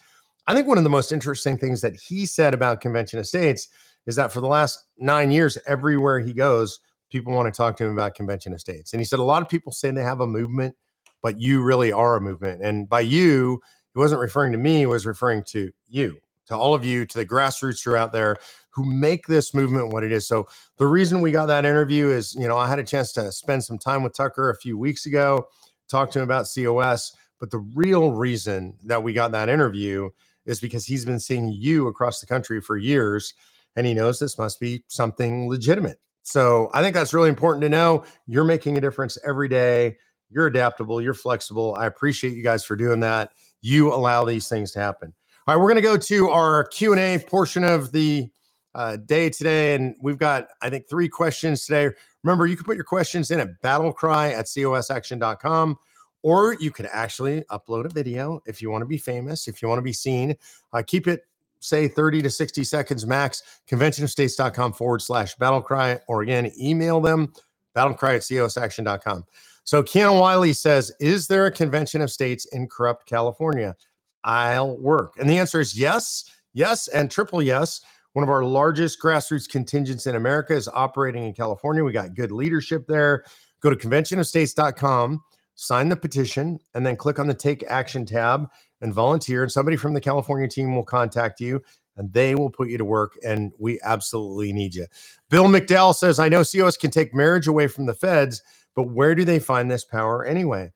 I 0.48 0.54
think 0.54 0.68
one 0.68 0.78
of 0.78 0.84
the 0.84 0.90
most 0.90 1.12
interesting 1.12 1.58
things 1.58 1.82
that 1.82 1.96
he 1.96 2.26
said 2.26 2.54
about 2.54 2.82
convention 2.82 3.20
of 3.20 3.28
states 3.28 3.68
is 4.08 4.16
that 4.16 4.32
for 4.32 4.42
the 4.42 4.48
last 4.48 4.86
nine 4.98 5.32
years, 5.32 5.58
everywhere 5.68 6.20
he 6.20 6.34
goes, 6.34 6.80
people 7.12 7.34
want 7.34 7.54
to 7.54 7.56
talk 7.56 7.78
to 7.78 7.86
him 7.86 7.92
about 7.92 8.16
convention 8.16 8.54
of 8.54 8.60
states. 8.60 8.94
And 8.94 9.00
he 9.00 9.06
said 9.06 9.20
a 9.20 9.24
lot 9.24 9.42
of 9.42 9.50
people 9.50 9.72
say 9.72 9.92
they 9.92 10.02
have 10.02 10.22
a 10.22 10.28
movement, 10.28 10.76
but 11.22 11.40
you 11.40 11.62
really 11.62 11.92
are 11.92 12.16
a 12.16 12.22
movement. 12.22 12.64
And 12.64 12.90
by 12.90 13.02
you, 13.02 13.62
he 13.94 14.00
wasn't 14.00 14.22
referring 14.22 14.52
to 14.54 14.58
me, 14.58 14.80
he 14.80 14.86
was 14.86 15.06
referring 15.06 15.44
to 15.50 15.72
you, 15.88 16.18
to 16.48 16.58
all 16.58 16.74
of 16.74 16.86
you, 16.86 17.06
to 17.06 17.18
the 17.18 17.26
grassroots 17.26 17.84
who 17.84 17.92
are 17.92 17.98
out 17.98 18.14
there 18.14 18.38
who 18.70 18.86
make 18.86 19.28
this 19.28 19.54
movement 19.54 19.92
what 19.92 20.04
it 20.04 20.12
is. 20.12 20.28
So 20.28 20.48
the 20.78 20.88
reason 20.88 21.22
we 21.22 21.32
got 21.32 21.48
that 21.48 21.66
interview 21.66 22.10
is, 22.10 22.34
you 22.36 22.48
know, 22.48 22.58
I 22.58 22.68
had 22.68 22.80
a 22.80 22.84
chance 22.84 23.12
to 23.14 23.32
spend 23.32 23.64
some 23.64 23.78
time 23.78 24.02
with 24.02 24.16
Tucker 24.16 24.50
a 24.50 24.56
few 24.56 24.78
weeks 24.78 25.06
ago, 25.06 25.48
talk 25.90 26.10
to 26.12 26.20
him 26.20 26.24
about 26.24 26.48
COS. 26.54 27.14
But 27.38 27.52
the 27.52 27.60
real 27.76 28.12
reason 28.12 28.78
that 28.86 29.04
we 29.04 29.14
got 29.14 29.32
that 29.34 29.50
interview 29.50 30.10
is 30.46 30.60
because 30.60 30.86
he's 30.86 31.06
been 31.06 31.20
seeing 31.20 31.52
you 31.52 31.88
across 31.88 32.20
the 32.20 32.26
country 32.26 32.62
for 32.62 32.78
years 32.78 33.34
and 33.76 33.88
he 33.88 33.94
knows 33.94 34.20
this 34.20 34.38
must 34.38 34.60
be 34.60 34.84
something 34.88 35.50
legitimate. 35.50 36.00
So 36.24 36.70
I 36.74 36.82
think 36.82 36.94
that's 36.94 37.14
really 37.14 37.30
important 37.30 37.62
to 37.64 37.70
know. 37.70 38.04
You're 38.28 38.44
making 38.44 38.78
a 38.78 38.82
difference 38.82 39.18
every 39.26 39.48
day. 39.48 39.98
You're 40.30 40.48
adaptable, 40.48 41.02
you're 41.02 41.14
flexible. 41.14 41.76
I 41.78 41.88
appreciate 41.88 42.34
you 42.34 42.44
guys 42.44 42.64
for 42.64 42.76
doing 42.76 43.00
that. 43.02 43.32
You 43.62 43.94
allow 43.94 44.24
these 44.26 44.48
things 44.48 44.72
to 44.74 44.80
happen. 44.80 45.14
All 45.48 45.56
right, 45.56 45.62
we're 45.62 45.68
going 45.68 45.76
to 45.76 45.82
go 45.82 45.98
to 45.98 46.30
our 46.30 46.66
Q&A 46.66 47.20
portion 47.20 47.64
of 47.64 47.92
the 47.92 48.30
uh, 48.76 48.98
day 48.98 49.30
today. 49.30 49.76
And 49.76 49.96
we've 50.02 50.18
got, 50.18 50.48
I 50.62 50.70
think, 50.70 50.88
three 50.90 51.10
questions 51.10 51.66
today. 51.66 51.90
Remember, 52.24 52.46
you 52.46 52.56
can 52.56 52.66
put 52.66 52.76
your 52.76 52.86
questions 52.86 53.32
in 53.32 53.40
at 53.40 53.62
battlecry 53.62 54.32
at 54.32 54.48
cosaction.com, 54.54 55.78
or 56.24 56.56
you 56.60 56.72
can 56.72 56.88
actually 56.92 57.42
upload 57.52 57.86
a 57.86 57.90
video 57.90 58.42
if 58.46 58.62
you 58.62 58.70
want 58.70 58.82
to 58.82 58.88
be 58.88 58.98
famous, 58.98 59.48
if 59.48 59.62
you 59.62 59.68
want 59.68 59.80
to 59.80 59.84
be 59.84 59.94
seen. 59.94 60.36
Uh, 60.74 60.84
keep 60.86 61.08
it, 61.08 61.26
say, 61.60 61.88
30 61.88 62.22
to 62.24 62.30
60 62.30 62.64
seconds 62.64 63.06
max. 63.06 63.44
Conventionofstates.com 63.68 64.74
forward 64.74 65.02
slash 65.02 65.36
battlecry, 65.38 66.00
or 66.08 66.22
again, 66.22 66.52
email 66.60 67.02
them 67.02 67.34
battlecry 67.76 68.18
at 68.18 68.28
cosaction.com. 68.28 69.26
So 69.64 69.84
Keanu 69.84 70.20
Wiley 70.20 70.54
says, 70.54 70.92
Is 71.00 71.28
there 71.28 71.46
a 71.46 71.52
convention 71.52 72.02
of 72.02 72.12
states 72.12 72.46
in 72.46 72.68
corrupt 72.68 73.06
California? 73.06 73.76
I'll 74.24 74.78
work. 74.78 75.16
And 75.20 75.30
the 75.30 75.38
answer 75.38 75.60
is 75.60 75.78
yes, 75.78 76.26
yes, 76.54 76.88
and 76.88 77.10
triple 77.10 77.42
yes. 77.42 77.82
One 78.14 78.24
of 78.24 78.30
our 78.30 78.44
largest 78.44 79.02
grassroots 79.02 79.48
contingents 79.48 80.06
in 80.06 80.16
America 80.16 80.54
is 80.54 80.68
operating 80.68 81.24
in 81.24 81.34
California. 81.34 81.84
We 81.84 81.94
got 81.94 82.14
good 82.14 82.32
leadership 82.32 82.86
there. 82.86 83.24
Go 83.62 83.70
to 83.70 83.76
conventionofstates.com, 83.76 85.24
sign 85.62 85.90
the 85.90 85.96
petition, 85.96 86.60
and 86.74 86.86
then 86.86 86.96
click 86.96 87.20
on 87.20 87.28
the 87.28 87.34
Take 87.34 87.64
Action 87.68 88.06
tab 88.06 88.50
and 88.82 88.94
volunteer. 88.94 89.44
And 89.44 89.52
somebody 89.52 89.78
from 89.78 89.94
the 89.94 90.02
California 90.02 90.48
team 90.48 90.76
will 90.76 90.84
contact 90.84 91.40
you 91.40 91.62
and 91.98 92.12
they 92.14 92.34
will 92.34 92.50
put 92.50 92.70
you 92.70 92.78
to 92.80 92.86
work. 92.86 93.18
And 93.24 93.52
we 93.60 93.80
absolutely 93.84 94.54
need 94.54 94.74
you. 94.74 94.88
Bill 95.30 95.46
McDowell 95.46 95.94
says, 95.94 96.20
I 96.20 96.30
know 96.30 96.44
COS 96.44 96.78
can 96.78 96.90
take 96.90 97.14
marriage 97.14 97.48
away 97.48 97.68
from 97.68 97.86
the 97.86 97.94
feds, 97.94 98.42
but 98.76 98.90
where 98.90 99.14
do 99.14 99.24
they 99.24 99.40
find 99.40 99.70
this 99.70 99.86
power 99.86 100.26
anyway? 100.26 100.72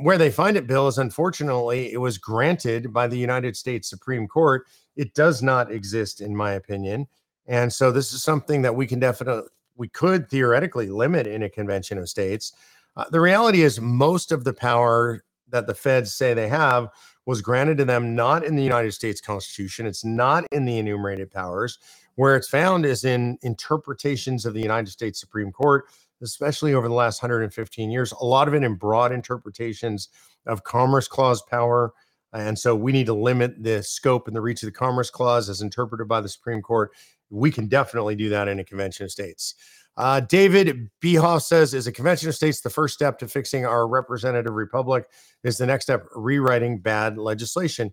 Where 0.00 0.18
they 0.18 0.30
find 0.30 0.56
it, 0.56 0.66
Bill, 0.66 0.88
is 0.88 0.98
unfortunately 0.98 1.92
it 1.92 1.98
was 1.98 2.18
granted 2.18 2.92
by 2.92 3.06
the 3.06 3.18
United 3.18 3.56
States 3.56 3.88
Supreme 3.88 4.26
Court 4.26 4.66
it 4.96 5.14
does 5.14 5.42
not 5.42 5.70
exist, 5.70 6.20
in 6.20 6.34
my 6.34 6.52
opinion. 6.52 7.06
And 7.46 7.72
so 7.72 7.92
this 7.92 8.12
is 8.12 8.22
something 8.22 8.62
that 8.62 8.74
we 8.74 8.86
can 8.86 8.98
definitely, 8.98 9.48
we 9.76 9.88
could 9.88 10.28
theoretically 10.28 10.88
limit 10.88 11.26
in 11.26 11.42
a 11.44 11.48
convention 11.48 11.96
of 11.96 12.08
states. 12.08 12.52
Uh, 13.00 13.04
the 13.08 13.20
reality 13.20 13.62
is, 13.62 13.80
most 13.80 14.30
of 14.30 14.44
the 14.44 14.52
power 14.52 15.24
that 15.48 15.66
the 15.66 15.74
feds 15.74 16.12
say 16.12 16.34
they 16.34 16.48
have 16.48 16.90
was 17.24 17.40
granted 17.40 17.78
to 17.78 17.84
them 17.86 18.14
not 18.14 18.44
in 18.44 18.56
the 18.56 18.62
United 18.62 18.92
States 18.92 19.22
Constitution. 19.22 19.86
It's 19.86 20.04
not 20.04 20.44
in 20.52 20.66
the 20.66 20.76
enumerated 20.76 21.30
powers. 21.30 21.78
Where 22.16 22.36
it's 22.36 22.48
found 22.48 22.84
is 22.84 23.04
in 23.04 23.38
interpretations 23.40 24.44
of 24.44 24.52
the 24.52 24.60
United 24.60 24.90
States 24.90 25.18
Supreme 25.18 25.50
Court, 25.50 25.86
especially 26.20 26.74
over 26.74 26.88
the 26.88 26.94
last 26.94 27.22
115 27.22 27.90
years. 27.90 28.12
A 28.20 28.24
lot 28.24 28.48
of 28.48 28.52
it 28.54 28.62
in 28.62 28.74
broad 28.74 29.12
interpretations 29.12 30.10
of 30.44 30.64
Commerce 30.64 31.08
Clause 31.08 31.40
power, 31.40 31.94
and 32.34 32.58
so 32.58 32.76
we 32.76 32.92
need 32.92 33.06
to 33.06 33.14
limit 33.14 33.62
the 33.62 33.82
scope 33.82 34.26
and 34.26 34.36
the 34.36 34.42
reach 34.42 34.62
of 34.62 34.66
the 34.66 34.78
Commerce 34.78 35.08
Clause 35.08 35.48
as 35.48 35.62
interpreted 35.62 36.06
by 36.06 36.20
the 36.20 36.28
Supreme 36.28 36.60
Court. 36.60 36.90
We 37.30 37.50
can 37.50 37.66
definitely 37.66 38.16
do 38.16 38.28
that 38.28 38.46
in 38.46 38.58
a 38.58 38.64
convention 38.64 39.04
of 39.04 39.10
states. 39.10 39.54
Uh, 40.00 40.18
David 40.18 40.88
Behoff 41.02 41.42
says, 41.42 41.74
Is 41.74 41.86
a 41.86 41.92
convention 41.92 42.30
of 42.30 42.34
states 42.34 42.62
the 42.62 42.70
first 42.70 42.94
step 42.94 43.18
to 43.18 43.28
fixing 43.28 43.66
our 43.66 43.86
representative 43.86 44.54
republic? 44.54 45.06
Is 45.44 45.58
the 45.58 45.66
next 45.66 45.84
step 45.84 46.06
rewriting 46.16 46.78
bad 46.78 47.18
legislation? 47.18 47.92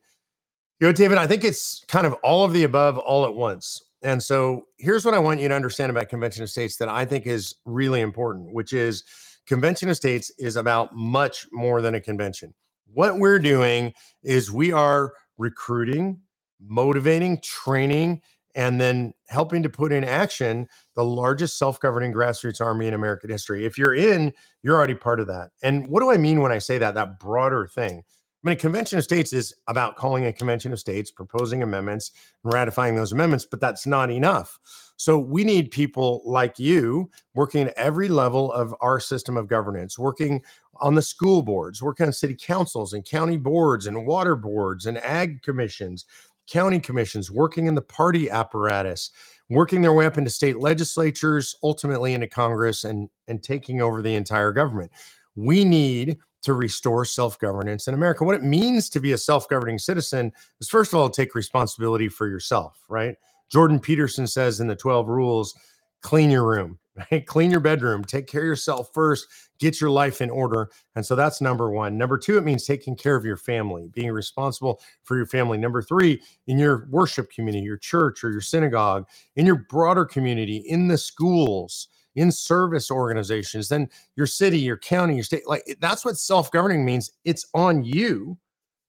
You 0.80 0.88
know, 0.88 0.94
David, 0.94 1.18
I 1.18 1.28
think 1.28 1.44
it's 1.44 1.84
kind 1.90 2.08
of 2.08 2.14
all 2.24 2.46
of 2.46 2.54
the 2.54 2.64
above 2.64 2.98
all 2.98 3.26
at 3.26 3.34
once. 3.34 3.84
And 4.04 4.24
so 4.24 4.68
here's 4.78 5.04
what 5.04 5.16
I 5.16 5.20
want 5.20 5.42
you 5.42 5.50
to 5.50 5.54
understand 5.54 5.90
about 5.90 6.08
convention 6.08 6.44
of 6.44 6.50
states 6.50 6.78
that 6.78 6.88
I 6.88 7.04
think 7.04 7.28
is 7.28 7.56
really 7.66 8.00
important, 8.00 8.54
which 8.54 8.72
is 8.72 9.04
convention 9.46 9.90
of 9.90 9.98
states 9.98 10.32
is 10.40 10.56
about 10.56 10.96
much 10.96 11.46
more 11.52 11.82
than 11.82 11.96
a 11.96 12.00
convention. 12.00 12.54
What 12.94 13.20
we're 13.20 13.40
doing 13.40 13.94
is 14.24 14.50
we 14.50 14.72
are 14.72 15.12
recruiting, 15.38 16.22
motivating, 16.66 17.42
training, 17.42 18.22
and 18.58 18.82
then 18.82 19.14
helping 19.28 19.62
to 19.64 19.70
put 19.70 19.94
in 19.94 20.04
action 20.04 20.68
the 20.96 21.04
largest 21.04 21.60
self-governing 21.60 22.12
grassroots 22.12 22.60
army 22.60 22.88
in 22.88 22.96
American 22.96 23.30
history. 23.30 23.66
If 23.66 23.78
you're 23.78 23.94
in, 23.94 24.34
you're 24.64 24.76
already 24.76 24.96
part 24.96 25.20
of 25.20 25.28
that. 25.28 25.52
And 25.62 25.88
what 25.88 26.02
do 26.02 26.10
I 26.10 26.18
mean 26.18 26.42
when 26.42 26.52
I 26.52 26.58
say 26.58 26.80
that? 26.80 26.96
That 26.96 27.20
broader 27.20 27.68
thing. 27.68 28.00
I 28.00 28.50
mean, 28.50 28.54
a 28.54 28.60
convention 28.60 28.98
of 28.98 29.04
states 29.04 29.32
is 29.32 29.54
about 29.68 29.96
calling 29.96 30.26
a 30.26 30.34
convention 30.34 30.74
of 30.74 30.80
states, 30.80 31.12
proposing 31.12 31.62
amendments, 31.62 32.12
and 32.44 32.54
ratifying 32.54 32.96
those 32.96 33.12
amendments, 33.12 33.46
but 33.46 33.62
that's 33.62 33.86
not 33.86 34.10
enough. 34.10 34.60
So 34.96 35.20
we 35.20 35.44
need 35.44 35.70
people 35.70 36.22
like 36.26 36.58
you 36.58 37.12
working 37.36 37.68
at 37.68 37.74
every 37.78 38.08
level 38.08 38.52
of 38.52 38.74
our 38.82 39.00
system 39.00 39.38
of 39.38 39.48
governance, 39.48 40.00
working 40.00 40.42
on 40.82 40.96
the 40.96 41.02
school 41.02 41.44
boards, 41.44 41.84
working 41.84 42.08
on 42.08 42.14
city 42.14 42.36
councils 42.40 42.94
and 42.94 43.06
county 43.06 43.38
boards 43.38 43.86
and 43.86 44.08
water 44.08 44.36
boards 44.36 44.88
and 44.88 44.98
ag 45.00 45.44
commissions, 45.44 46.06
county 46.48 46.80
commissions, 46.80 47.30
working 47.30 47.68
in 47.68 47.76
the 47.76 47.82
party 47.82 48.30
apparatus, 48.30 49.12
working 49.50 49.82
their 49.82 49.94
way 49.94 50.06
up 50.06 50.18
into 50.18 50.30
state 50.30 50.60
legislatures, 50.60 51.56
ultimately 51.64 52.14
into 52.14 52.28
Congress 52.28 52.84
and, 52.84 53.10
and 53.28 53.44
taking 53.44 53.82
over 53.82 54.02
the 54.02 54.16
entire 54.16 54.52
government. 54.52 54.92
We 55.36 55.64
need 55.64 56.18
to 56.44 56.54
restore 56.54 57.06
self 57.06 57.38
governance 57.40 57.88
in 57.88 57.94
America. 57.94 58.24
What 58.24 58.36
it 58.36 58.44
means 58.44 58.90
to 58.90 59.00
be 59.00 59.12
a 59.14 59.18
self 59.18 59.48
governing 59.50 59.80
citizen 59.80 60.32
is, 60.60 60.70
first 60.70 60.94
of 60.94 61.00
all, 61.00 61.10
take 61.10 61.36
responsibility 61.36 62.10
for 62.10 62.28
yourself, 62.28 62.80
right? 62.90 63.16
Jordan 63.50 63.80
Peterson 63.80 64.28
says 64.28 64.60
in 64.60 64.68
the 64.68 64.76
12 64.76 65.08
rules 65.08 65.56
clean 66.02 66.30
your 66.30 66.48
room, 66.48 66.80
right? 67.12 67.26
Clean 67.26 67.52
your 67.52 67.60
bedroom, 67.60 68.04
take 68.04 68.28
care 68.28 68.42
of 68.42 68.48
yourself 68.48 68.90
first, 68.94 69.28
get 69.60 69.80
your 69.80 69.90
life 69.90 70.22
in 70.22 70.30
order. 70.30 70.70
And 70.96 71.06
so 71.06 71.16
that's 71.16 71.42
number 71.42 71.72
one. 71.72 71.98
Number 71.98 72.18
two, 72.18 72.38
it 72.38 72.44
means 72.44 72.66
taking 72.66 72.96
care 72.96 73.16
of 73.16 73.26
your 73.26 73.38
family, 73.38 73.90
being 73.94 74.12
responsible 74.12 74.82
for 75.04 75.16
your 75.18 75.26
family. 75.26 75.58
Number 75.58 75.82
three, 75.82 76.22
in 76.48 76.58
your 76.58 76.88
worship 76.90 77.32
community, 77.32 77.64
your 77.64 77.78
church 77.78 78.24
or 78.24 78.32
your 78.32 78.42
synagogue, 78.42 79.08
in 79.36 79.46
your 79.46 79.66
broader 79.70 80.06
community, 80.06 80.58
in 80.58 80.88
the 80.88 80.98
schools, 80.98 81.88
in 82.16 82.32
service 82.32 82.90
organizations, 82.90 83.70
then 83.70 83.88
your 84.16 84.26
city, 84.26 84.60
your 84.60 84.78
county, 84.78 85.16
your 85.16 85.24
state. 85.24 85.48
Like 85.48 85.78
that's 85.80 86.04
what 86.04 86.18
self 86.18 86.52
governing 86.52 86.84
means. 86.84 87.12
It's 87.26 87.46
on 87.54 87.84
you 87.84 88.38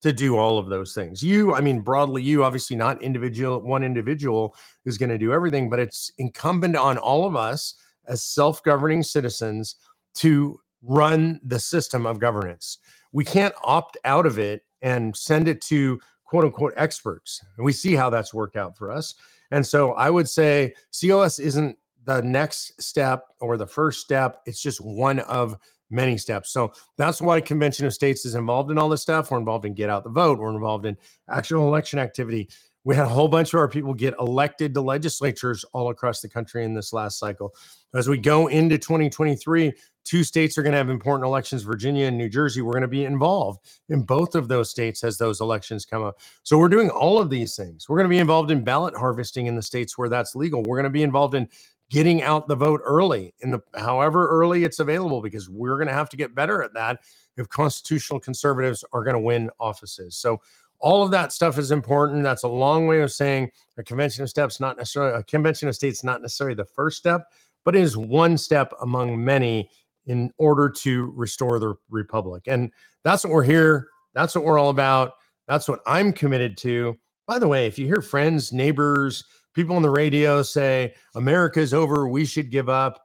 to 0.00 0.12
do 0.12 0.36
all 0.36 0.58
of 0.58 0.68
those 0.68 0.94
things. 0.94 1.22
You, 1.22 1.54
I 1.54 1.60
mean, 1.60 1.80
broadly, 1.80 2.22
you 2.22 2.44
obviously 2.44 2.76
not 2.76 3.02
individual, 3.02 3.60
one 3.60 3.82
individual 3.82 4.54
is 4.84 4.96
going 4.96 5.10
to 5.10 5.18
do 5.18 5.32
everything, 5.32 5.68
but 5.68 5.80
it's 5.80 6.12
incumbent 6.18 6.76
on 6.76 6.98
all 6.98 7.26
of 7.26 7.34
us 7.34 7.74
as 8.08 8.22
self 8.22 8.62
governing 8.62 9.02
citizens 9.02 9.76
to 10.16 10.58
run 10.82 11.40
the 11.44 11.58
system 11.58 12.06
of 12.06 12.18
governance. 12.18 12.78
We 13.12 13.24
can't 13.24 13.54
opt 13.62 13.96
out 14.04 14.26
of 14.26 14.38
it 14.38 14.62
and 14.82 15.16
send 15.16 15.48
it 15.48 15.60
to 15.62 16.00
quote 16.24 16.44
unquote 16.44 16.74
experts. 16.76 17.42
And 17.56 17.64
we 17.64 17.72
see 17.72 17.94
how 17.94 18.10
that's 18.10 18.34
worked 18.34 18.56
out 18.56 18.76
for 18.76 18.90
us. 18.90 19.14
And 19.50 19.66
so 19.66 19.92
I 19.92 20.10
would 20.10 20.28
say 20.28 20.74
COS 20.98 21.38
isn't 21.38 21.76
the 22.04 22.22
next 22.22 22.80
step 22.80 23.24
or 23.40 23.56
the 23.56 23.66
first 23.66 24.00
step, 24.00 24.40
it's 24.46 24.62
just 24.62 24.80
one 24.80 25.20
of 25.20 25.56
many 25.90 26.18
steps. 26.18 26.50
So 26.50 26.72
that's 26.96 27.20
why 27.20 27.40
Convention 27.40 27.86
of 27.86 27.94
States 27.94 28.24
is 28.26 28.34
involved 28.34 28.70
in 28.70 28.78
all 28.78 28.88
this 28.88 29.02
stuff. 29.02 29.30
We're 29.30 29.38
involved 29.38 29.64
in 29.64 29.74
get 29.74 29.90
out 29.90 30.04
the 30.04 30.10
vote. 30.10 30.38
We're 30.38 30.54
involved 30.54 30.86
in 30.86 30.96
actual 31.30 31.66
election 31.66 31.98
activity. 31.98 32.48
We 32.88 32.96
had 32.96 33.04
a 33.04 33.10
whole 33.10 33.28
bunch 33.28 33.52
of 33.52 33.60
our 33.60 33.68
people 33.68 33.92
get 33.92 34.14
elected 34.18 34.72
to 34.72 34.80
legislatures 34.80 35.62
all 35.74 35.90
across 35.90 36.22
the 36.22 36.28
country 36.30 36.64
in 36.64 36.72
this 36.72 36.90
last 36.94 37.18
cycle. 37.18 37.54
As 37.94 38.08
we 38.08 38.16
go 38.16 38.46
into 38.46 38.78
2023, 38.78 39.74
two 40.06 40.24
states 40.24 40.56
are 40.56 40.62
going 40.62 40.72
to 40.72 40.78
have 40.78 40.88
important 40.88 41.26
elections 41.26 41.64
Virginia 41.64 42.06
and 42.06 42.16
New 42.16 42.30
Jersey. 42.30 42.62
We're 42.62 42.72
going 42.72 42.80
to 42.80 42.88
be 42.88 43.04
involved 43.04 43.60
in 43.90 44.04
both 44.04 44.34
of 44.34 44.48
those 44.48 44.70
states 44.70 45.04
as 45.04 45.18
those 45.18 45.42
elections 45.42 45.84
come 45.84 46.02
up. 46.02 46.18
So 46.44 46.56
we're 46.56 46.70
doing 46.70 46.88
all 46.88 47.20
of 47.20 47.28
these 47.28 47.54
things. 47.54 47.90
We're 47.90 47.98
going 47.98 48.08
to 48.08 48.14
be 48.14 48.20
involved 48.20 48.50
in 48.50 48.64
ballot 48.64 48.96
harvesting 48.96 49.48
in 49.48 49.54
the 49.54 49.60
states 49.60 49.98
where 49.98 50.08
that's 50.08 50.34
legal. 50.34 50.62
We're 50.62 50.76
going 50.76 50.84
to 50.84 50.90
be 50.90 51.02
involved 51.02 51.34
in 51.34 51.46
getting 51.90 52.22
out 52.22 52.48
the 52.48 52.56
vote 52.56 52.80
early 52.84 53.34
in 53.40 53.50
the 53.50 53.60
however 53.74 54.28
early 54.28 54.64
it's 54.64 54.78
available 54.78 55.20
because 55.20 55.50
we're 55.50 55.76
going 55.76 55.88
to 55.88 55.94
have 55.94 56.08
to 56.08 56.16
get 56.16 56.34
better 56.34 56.62
at 56.62 56.72
that 56.72 57.00
if 57.36 57.48
constitutional 57.50 58.18
conservatives 58.18 58.82
are 58.92 59.04
going 59.04 59.14
to 59.14 59.20
win 59.20 59.50
offices. 59.60 60.16
So 60.16 60.40
all 60.80 61.02
of 61.02 61.10
that 61.10 61.32
stuff 61.32 61.58
is 61.58 61.70
important. 61.70 62.22
That's 62.22 62.44
a 62.44 62.48
long 62.48 62.86
way 62.86 63.00
of 63.00 63.12
saying 63.12 63.50
a 63.76 63.82
convention 63.82 64.22
of 64.22 64.30
steps, 64.30 64.60
not 64.60 64.76
necessarily 64.76 65.18
a 65.18 65.22
convention 65.24 65.68
of 65.68 65.74
states, 65.74 66.04
not 66.04 66.22
necessarily 66.22 66.54
the 66.54 66.64
first 66.64 66.96
step, 66.98 67.22
but 67.64 67.74
is 67.74 67.96
one 67.96 68.38
step 68.38 68.72
among 68.80 69.22
many 69.22 69.70
in 70.06 70.30
order 70.38 70.70
to 70.70 71.12
restore 71.16 71.58
the 71.58 71.74
republic. 71.90 72.44
And 72.46 72.72
that's 73.04 73.24
what 73.24 73.32
we're 73.32 73.42
here. 73.42 73.88
That's 74.14 74.34
what 74.34 74.44
we're 74.44 74.58
all 74.58 74.70
about. 74.70 75.12
That's 75.46 75.68
what 75.68 75.80
I'm 75.86 76.12
committed 76.12 76.56
to. 76.58 76.96
By 77.26 77.38
the 77.38 77.48
way, 77.48 77.66
if 77.66 77.78
you 77.78 77.86
hear 77.86 78.00
friends, 78.00 78.52
neighbors, 78.52 79.24
people 79.54 79.76
on 79.76 79.82
the 79.82 79.90
radio 79.90 80.42
say 80.42 80.94
America's 81.14 81.74
over, 81.74 82.08
we 82.08 82.24
should 82.24 82.50
give 82.50 82.68
up, 82.68 83.00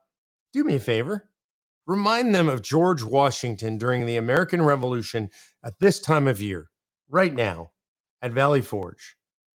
do 0.53 0.63
me 0.63 0.75
a 0.75 0.79
favor. 0.79 1.29
Remind 1.85 2.33
them 2.33 2.47
of 2.47 2.61
George 2.61 3.03
Washington 3.03 3.77
during 3.77 4.05
the 4.05 4.15
American 4.15 4.61
Revolution 4.61 5.29
at 5.65 5.77
this 5.79 5.99
time 5.99 6.29
of 6.29 6.41
year 6.41 6.69
right 7.09 7.33
now 7.33 7.71
at 8.21 8.31
Valley 8.31 8.61
Forge 8.61 9.15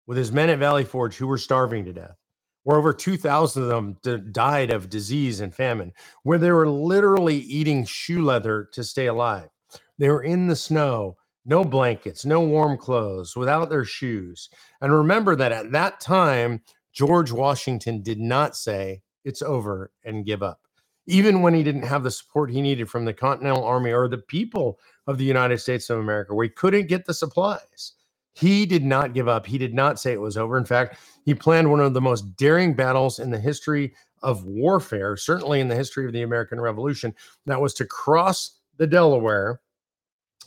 with 0.07 0.17
his 0.17 0.31
men 0.31 0.49
at 0.49 0.59
Valley 0.59 0.83
Forge 0.83 1.15
who 1.17 1.27
were 1.27 1.37
starving 1.37 1.85
to 1.85 1.93
death, 1.93 2.17
where 2.63 2.77
over 2.77 2.93
2,000 2.93 3.63
of 3.63 3.69
them 3.69 3.97
d- 4.03 4.17
died 4.31 4.71
of 4.71 4.89
disease 4.89 5.39
and 5.39 5.53
famine, 5.53 5.93
where 6.23 6.37
they 6.37 6.51
were 6.51 6.69
literally 6.69 7.37
eating 7.37 7.85
shoe 7.85 8.23
leather 8.23 8.69
to 8.73 8.83
stay 8.83 9.07
alive. 9.07 9.49
They 9.97 10.09
were 10.09 10.23
in 10.23 10.47
the 10.47 10.55
snow, 10.55 11.17
no 11.45 11.63
blankets, 11.63 12.25
no 12.25 12.41
warm 12.41 12.77
clothes, 12.77 13.35
without 13.35 13.69
their 13.69 13.85
shoes. 13.85 14.49
And 14.81 14.93
remember 14.93 15.35
that 15.35 15.51
at 15.51 15.71
that 15.71 15.99
time, 15.99 16.61
George 16.93 17.31
Washington 17.31 18.01
did 18.01 18.19
not 18.19 18.55
say, 18.55 19.01
it's 19.23 19.41
over 19.41 19.91
and 20.03 20.25
give 20.25 20.43
up. 20.43 20.59
Even 21.07 21.41
when 21.41 21.53
he 21.53 21.63
didn't 21.63 21.83
have 21.83 22.03
the 22.03 22.11
support 22.11 22.49
he 22.49 22.61
needed 22.61 22.89
from 22.89 23.05
the 23.05 23.13
Continental 23.13 23.63
Army 23.63 23.91
or 23.91 24.07
the 24.07 24.17
people 24.17 24.79
of 25.07 25.17
the 25.17 25.25
United 25.25 25.59
States 25.59 25.89
of 25.89 25.99
America, 25.99 26.33
where 26.33 26.45
he 26.45 26.49
couldn't 26.49 26.87
get 26.87 27.05
the 27.05 27.13
supplies. 27.13 27.93
He 28.33 28.65
did 28.65 28.83
not 28.83 29.13
give 29.13 29.27
up. 29.27 29.45
He 29.45 29.57
did 29.57 29.73
not 29.73 29.99
say 29.99 30.11
it 30.11 30.19
was 30.19 30.35
over. 30.35 30.57
In 30.57 30.65
fact, 30.65 30.97
he 31.23 31.33
planned 31.33 31.69
one 31.69 31.79
of 31.79 31.93
the 31.93 32.01
most 32.01 32.35
daring 32.35 32.73
battles 32.73 33.19
in 33.19 33.31
the 33.31 33.39
history 33.39 33.93
of 34.23 34.45
warfare, 34.45 35.15
certainly 35.15 35.61
in 35.61 35.67
the 35.67 35.75
history 35.75 36.05
of 36.05 36.11
the 36.11 36.23
American 36.23 36.59
Revolution. 36.59 37.13
That 37.45 37.61
was 37.61 37.73
to 37.75 37.85
cross 37.85 38.59
the 38.77 38.87
Delaware 38.87 39.61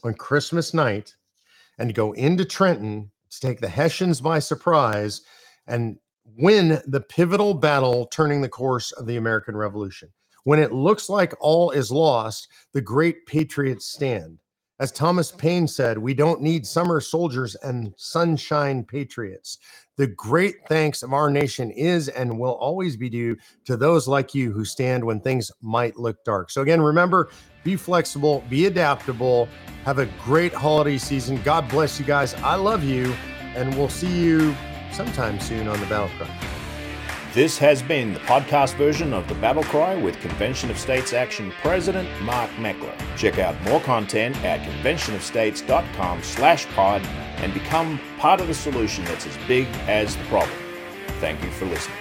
on 0.05 0.14
Christmas 0.14 0.75
night 0.75 1.14
and 1.79 1.94
go 1.94 2.12
into 2.12 2.44
Trenton 2.44 3.11
to 3.31 3.40
take 3.40 3.61
the 3.61 3.68
Hessians 3.68 4.21
by 4.21 4.38
surprise 4.38 5.23
and 5.66 5.99
win 6.37 6.81
the 6.87 7.01
pivotal 7.01 7.55
battle 7.55 8.07
turning 8.07 8.40
the 8.40 8.49
course 8.49 8.92
of 8.92 9.07
the 9.07 9.16
American 9.16 9.57
Revolution. 9.57 10.11
When 10.44 10.59
it 10.59 10.72
looks 10.72 11.09
like 11.09 11.35
all 11.40 11.70
is 11.70 11.90
lost, 11.90 12.48
the 12.72 12.81
great 12.81 13.27
patriots 13.27 13.87
stand. 13.87 14.38
As 14.81 14.92
Thomas 14.92 15.33
Paine 15.33 15.66
said, 15.66 15.98
we 15.98 16.14
don't 16.14 16.40
need 16.40 16.64
summer 16.64 17.01
soldiers 17.01 17.57
and 17.57 17.92
sunshine 17.96 18.85
patriots. 18.85 19.59
The 19.96 20.07
great 20.07 20.55
thanks 20.68 21.03
of 21.03 21.12
our 21.12 21.29
nation 21.29 21.72
is 21.72 22.09
and 22.09 22.38
will 22.38 22.53
always 22.53 22.96
be 22.96 23.09
due 23.11 23.37
to 23.64 23.77
those 23.77 24.07
like 24.07 24.37
you 24.37 24.53
who 24.53 24.64
stand 24.64 25.03
when 25.03 25.20
things 25.20 25.51
might 25.61 25.96
look 25.96 26.22
dark. 26.24 26.51
So, 26.51 26.62
again, 26.62 26.81
remember 26.81 27.31
be 27.64 27.74
flexible, 27.74 28.44
be 28.48 28.66
adaptable, 28.66 29.48
have 29.85 29.98
a 29.98 30.07
great 30.24 30.55
holiday 30.55 30.96
season. 30.96 31.42
God 31.42 31.68
bless 31.68 31.98
you 31.98 32.07
guys. 32.07 32.35
I 32.35 32.55
love 32.55 32.85
you, 32.85 33.12
and 33.57 33.77
we'll 33.77 33.88
see 33.88 34.16
you 34.16 34.55
sometime 34.92 35.40
soon 35.40 35.66
on 35.66 35.81
the 35.81 35.87
Battle 35.87 36.09
Cry. 36.16 36.58
This 37.38 37.57
has 37.59 37.83
been 37.83 38.14
the 38.14 38.18
podcast 38.18 38.74
version 38.74 39.12
of 39.12 39.29
The 39.29 39.37
Battle 39.37 39.62
Cry 39.62 39.94
with 39.94 40.18
Convention 40.18 40.72
of 40.72 40.77
States 40.77 41.12
Action 41.12 41.53
President 41.62 42.09
Mark 42.22 42.51
Meckler. 42.57 42.92
Check 43.16 43.38
out 43.38 43.55
more 43.62 43.79
content 43.79 44.37
at 44.42 44.59
conventionofstates.com 44.68 46.24
slash 46.24 46.66
pod 46.70 47.01
and 47.37 47.55
become 47.55 48.01
part 48.18 48.40
of 48.40 48.48
the 48.48 48.55
solution 48.55 49.05
that's 49.05 49.24
as 49.24 49.37
big 49.46 49.68
as 49.87 50.16
the 50.16 50.24
problem. 50.24 50.59
Thank 51.20 51.40
you 51.44 51.51
for 51.51 51.66
listening. 51.66 51.97